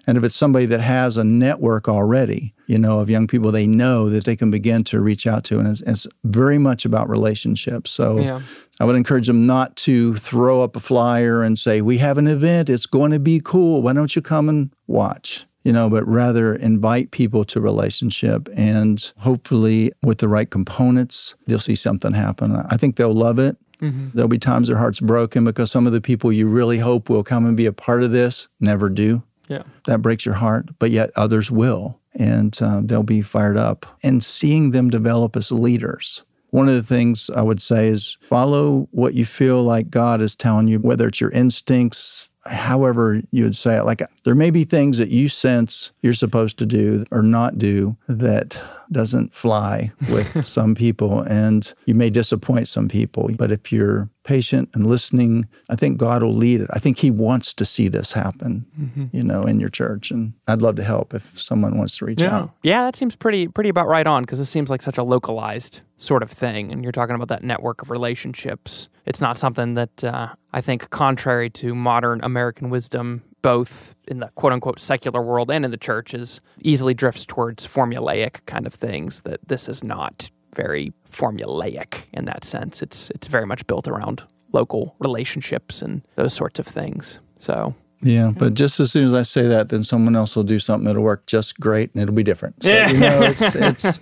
and 0.06 0.16
if 0.16 0.24
it's 0.24 0.36
somebody 0.36 0.66
that 0.66 0.80
has 0.80 1.16
a 1.16 1.24
network 1.24 1.88
already, 1.88 2.54
you 2.66 2.78
know, 2.78 3.00
of 3.00 3.10
young 3.10 3.26
people 3.26 3.50
they 3.50 3.66
know 3.66 4.08
that 4.08 4.24
they 4.24 4.36
can 4.36 4.50
begin 4.50 4.84
to 4.84 5.00
reach 5.00 5.26
out 5.26 5.44
to, 5.44 5.58
and 5.58 5.68
it's, 5.68 5.82
it's 5.82 6.06
very 6.24 6.58
much 6.58 6.84
about 6.84 7.08
relationships. 7.08 7.90
So. 7.90 8.18
Yeah. 8.18 8.40
I 8.80 8.84
would 8.84 8.96
encourage 8.96 9.28
them 9.28 9.42
not 9.42 9.76
to 9.76 10.16
throw 10.16 10.62
up 10.62 10.74
a 10.74 10.80
flyer 10.80 11.42
and 11.42 11.56
say, 11.56 11.82
We 11.82 11.98
have 11.98 12.18
an 12.18 12.26
event, 12.26 12.68
it's 12.68 12.86
going 12.86 13.12
to 13.12 13.20
be 13.20 13.38
cool. 13.38 13.80
Why 13.82 13.92
don't 13.92 14.16
you 14.16 14.22
come 14.22 14.48
and 14.48 14.74
watch? 14.88 15.46
You 15.62 15.72
know, 15.72 15.88
but 15.88 16.06
rather 16.06 16.54
invite 16.54 17.10
people 17.10 17.44
to 17.46 17.60
relationship 17.60 18.48
and 18.56 19.12
hopefully 19.18 19.92
with 20.02 20.18
the 20.18 20.28
right 20.28 20.50
components, 20.50 21.34
they'll 21.46 21.58
see 21.58 21.74
something 21.74 22.12
happen. 22.12 22.56
I 22.56 22.76
think 22.76 22.96
they'll 22.96 23.14
love 23.14 23.38
it. 23.38 23.56
Mm-hmm. 23.80 24.10
There'll 24.14 24.28
be 24.28 24.38
times 24.38 24.68
their 24.68 24.78
heart's 24.78 25.00
broken 25.00 25.44
because 25.44 25.70
some 25.70 25.86
of 25.86 25.92
the 25.92 26.00
people 26.00 26.32
you 26.32 26.46
really 26.46 26.78
hope 26.78 27.08
will 27.08 27.24
come 27.24 27.44
and 27.46 27.56
be 27.56 27.66
a 27.66 27.72
part 27.72 28.02
of 28.02 28.12
this 28.12 28.48
never 28.60 28.88
do. 28.88 29.22
Yeah. 29.48 29.62
That 29.86 30.02
breaks 30.02 30.24
your 30.24 30.36
heart, 30.36 30.78
but 30.78 30.90
yet 30.90 31.10
others 31.16 31.50
will. 31.50 31.98
And 32.14 32.56
uh, 32.60 32.80
they'll 32.84 33.02
be 33.02 33.22
fired 33.22 33.56
up. 33.56 33.86
And 34.02 34.22
seeing 34.22 34.70
them 34.70 34.90
develop 34.90 35.36
as 35.36 35.50
leaders. 35.50 36.24
One 36.50 36.68
of 36.68 36.74
the 36.74 36.82
things 36.82 37.30
I 37.30 37.42
would 37.42 37.62
say 37.62 37.88
is 37.88 38.18
follow 38.22 38.88
what 38.90 39.14
you 39.14 39.24
feel 39.24 39.62
like 39.62 39.90
God 39.90 40.20
is 40.20 40.36
telling 40.36 40.68
you, 40.68 40.78
whether 40.78 41.08
it's 41.08 41.20
your 41.20 41.30
instincts, 41.30 42.30
however 42.46 43.22
you 43.30 43.44
would 43.44 43.56
say 43.56 43.76
it. 43.76 43.84
Like 43.84 44.02
there 44.24 44.34
may 44.34 44.50
be 44.50 44.64
things 44.64 44.98
that 44.98 45.10
you 45.10 45.28
sense 45.28 45.92
you're 46.00 46.14
supposed 46.14 46.58
to 46.58 46.66
do 46.66 47.04
or 47.10 47.22
not 47.22 47.58
do 47.58 47.96
that 48.08 48.60
doesn't 48.90 49.34
fly 49.34 49.92
with 50.10 50.44
some 50.46 50.74
people 50.74 51.22
and 51.22 51.72
you 51.86 51.94
may 51.94 52.10
disappoint 52.10 52.68
some 52.68 52.88
people. 52.88 53.30
But 53.36 53.52
if 53.52 53.72
you're 53.72 54.10
patient 54.24 54.70
and 54.74 54.86
listening, 54.86 55.48
I 55.68 55.76
think 55.76 55.98
God 55.98 56.22
will 56.22 56.34
lead 56.34 56.60
it. 56.60 56.70
I 56.72 56.78
think 56.78 56.98
He 56.98 57.10
wants 57.10 57.54
to 57.54 57.64
see 57.64 57.88
this 57.88 58.12
happen, 58.12 58.66
mm-hmm. 58.78 59.06
you 59.12 59.22
know, 59.22 59.42
in 59.42 59.60
your 59.60 59.68
church. 59.68 60.10
And 60.10 60.34
I'd 60.46 60.62
love 60.62 60.76
to 60.76 60.84
help 60.84 61.14
if 61.14 61.40
someone 61.40 61.78
wants 61.78 61.96
to 61.98 62.04
reach 62.04 62.20
yeah. 62.20 62.36
out. 62.36 62.50
Yeah, 62.62 62.82
that 62.82 62.96
seems 62.96 63.16
pretty 63.16 63.48
pretty 63.48 63.70
about 63.70 63.88
right 63.88 64.06
on 64.06 64.24
because 64.24 64.38
this 64.38 64.50
seems 64.50 64.70
like 64.70 64.82
such 64.82 64.98
a 64.98 65.02
localized 65.02 65.80
sort 66.02 66.22
of 66.22 66.30
thing. 66.30 66.72
And 66.72 66.82
you're 66.82 66.92
talking 66.92 67.14
about 67.14 67.28
that 67.28 67.44
network 67.44 67.80
of 67.80 67.90
relationships. 67.90 68.88
It's 69.06 69.20
not 69.20 69.38
something 69.38 69.74
that 69.74 70.02
uh, 70.04 70.34
I 70.52 70.60
think, 70.60 70.90
contrary 70.90 71.48
to 71.50 71.74
modern 71.74 72.20
American 72.22 72.70
wisdom, 72.70 73.22
both 73.40 73.94
in 74.08 74.18
the 74.18 74.28
quote 74.34 74.52
unquote 74.52 74.80
secular 74.80 75.22
world 75.22 75.50
and 75.50 75.64
in 75.64 75.70
the 75.70 75.76
churches, 75.76 76.40
easily 76.60 76.94
drifts 76.94 77.24
towards 77.24 77.66
formulaic 77.66 78.44
kind 78.46 78.66
of 78.66 78.74
things. 78.74 79.22
That 79.22 79.48
this 79.48 79.68
is 79.68 79.84
not 79.84 80.30
very 80.54 80.92
formulaic 81.10 82.02
in 82.12 82.24
that 82.26 82.44
sense. 82.44 82.82
It's 82.82 83.10
it's 83.10 83.28
very 83.28 83.46
much 83.46 83.66
built 83.66 83.86
around 83.86 84.22
local 84.52 84.96
relationships 84.98 85.80
and 85.80 86.02
those 86.16 86.34
sorts 86.34 86.58
of 86.58 86.66
things. 86.66 87.20
So 87.38 87.74
yeah, 88.02 88.32
but 88.36 88.54
just 88.54 88.80
as 88.80 88.90
soon 88.90 89.06
as 89.06 89.14
I 89.14 89.22
say 89.22 89.46
that, 89.46 89.68
then 89.68 89.84
someone 89.84 90.16
else 90.16 90.34
will 90.34 90.42
do 90.42 90.58
something 90.58 90.84
that'll 90.84 91.02
work 91.02 91.26
just 91.26 91.60
great 91.60 91.94
and 91.94 92.02
it'll 92.02 92.14
be 92.14 92.24
different. 92.24 92.60
So, 92.60 92.68
you 92.68 92.98
know, 92.98 93.20
it's, 93.22 93.40
it's 93.54 94.00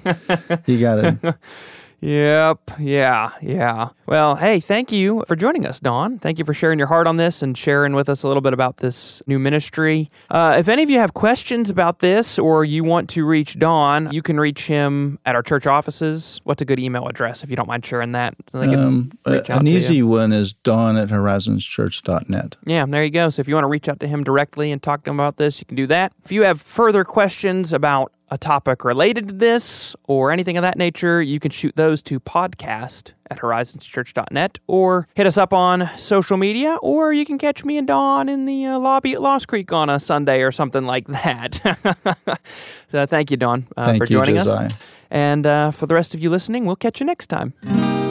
you 0.66 0.80
got 0.80 0.94
to 0.96 1.38
Yep. 2.00 2.72
Yeah. 2.78 3.30
Yeah. 3.42 3.88
Well, 4.06 4.36
hey, 4.36 4.58
thank 4.60 4.90
you 4.90 5.22
for 5.28 5.36
joining 5.36 5.66
us, 5.66 5.80
Don. 5.80 6.18
Thank 6.18 6.38
you 6.38 6.44
for 6.44 6.54
sharing 6.54 6.78
your 6.78 6.88
heart 6.88 7.06
on 7.06 7.16
this 7.16 7.42
and 7.42 7.56
sharing 7.56 7.92
with 7.94 8.08
us 8.08 8.22
a 8.22 8.28
little 8.28 8.40
bit 8.40 8.52
about 8.52 8.78
this 8.78 9.22
new 9.26 9.38
ministry. 9.38 10.10
Uh, 10.30 10.56
if 10.58 10.68
any 10.68 10.82
of 10.82 10.90
you 10.90 10.98
have 10.98 11.14
questions 11.14 11.68
about 11.68 11.98
this 11.98 12.38
or 12.38 12.64
you 12.64 12.82
want 12.82 13.10
to 13.10 13.24
reach 13.24 13.58
Don, 13.58 14.10
you 14.12 14.22
can 14.22 14.40
reach 14.40 14.66
him 14.66 15.18
at 15.26 15.36
our 15.36 15.42
church 15.42 15.66
offices. 15.66 16.40
What's 16.44 16.62
a 16.62 16.64
good 16.64 16.78
email 16.78 17.06
address 17.06 17.44
if 17.44 17.50
you 17.50 17.56
don't 17.56 17.68
mind 17.68 17.84
sharing 17.84 18.12
that? 18.12 18.34
So 18.50 18.62
um, 18.62 19.12
an 19.26 19.66
easy 19.66 20.02
one 20.02 20.32
is 20.32 20.54
don 20.54 20.96
at 20.96 21.08
horizonschurch.net. 21.08 22.56
Yeah, 22.64 22.86
there 22.86 23.04
you 23.04 23.10
go. 23.10 23.30
So 23.30 23.40
if 23.40 23.48
you 23.48 23.54
want 23.54 23.64
to 23.64 23.68
reach 23.68 23.88
out 23.88 24.00
to 24.00 24.08
him 24.08 24.24
directly 24.24 24.72
and 24.72 24.82
talk 24.82 25.04
to 25.04 25.10
him 25.10 25.20
about 25.20 25.36
this, 25.36 25.60
you 25.60 25.66
can 25.66 25.76
do 25.76 25.86
that. 25.88 26.12
If 26.24 26.32
you 26.32 26.44
have 26.44 26.62
further 26.62 27.04
questions 27.04 27.72
about 27.72 28.12
a 28.30 28.38
topic 28.38 28.84
related 28.84 29.28
to 29.28 29.34
this 29.34 29.94
or 30.06 30.30
anything 30.30 30.56
of 30.56 30.62
that 30.62 30.76
nature, 30.76 31.20
you 31.20 31.40
can 31.40 31.50
shoot 31.50 31.74
those 31.76 32.02
to 32.02 32.20
podcast 32.20 33.12
at 33.30 33.38
horizonschurch.net 33.38 34.58
or 34.66 35.08
hit 35.14 35.26
us 35.26 35.38
up 35.38 35.52
on 35.52 35.88
social 35.96 36.36
media, 36.36 36.76
or 36.82 37.12
you 37.12 37.24
can 37.24 37.38
catch 37.38 37.64
me 37.64 37.76
and 37.76 37.86
Don 37.86 38.28
in 38.28 38.44
the 38.44 38.66
uh, 38.66 38.78
lobby 38.78 39.12
at 39.12 39.22
Lost 39.22 39.48
Creek 39.48 39.72
on 39.72 39.90
a 39.90 40.00
Sunday 40.00 40.42
or 40.42 40.52
something 40.52 40.84
like 40.84 41.06
that. 41.08 42.38
so 42.88 43.06
thank 43.06 43.30
you, 43.30 43.36
Don, 43.36 43.66
uh, 43.76 43.86
thank 43.86 43.98
for 43.98 44.06
joining 44.06 44.36
you, 44.36 44.42
us. 44.42 44.74
And 45.10 45.46
uh, 45.46 45.70
for 45.70 45.86
the 45.86 45.94
rest 45.94 46.14
of 46.14 46.20
you 46.20 46.30
listening, 46.30 46.66
we'll 46.66 46.76
catch 46.76 47.00
you 47.00 47.06
next 47.06 47.26
time. 47.26 48.09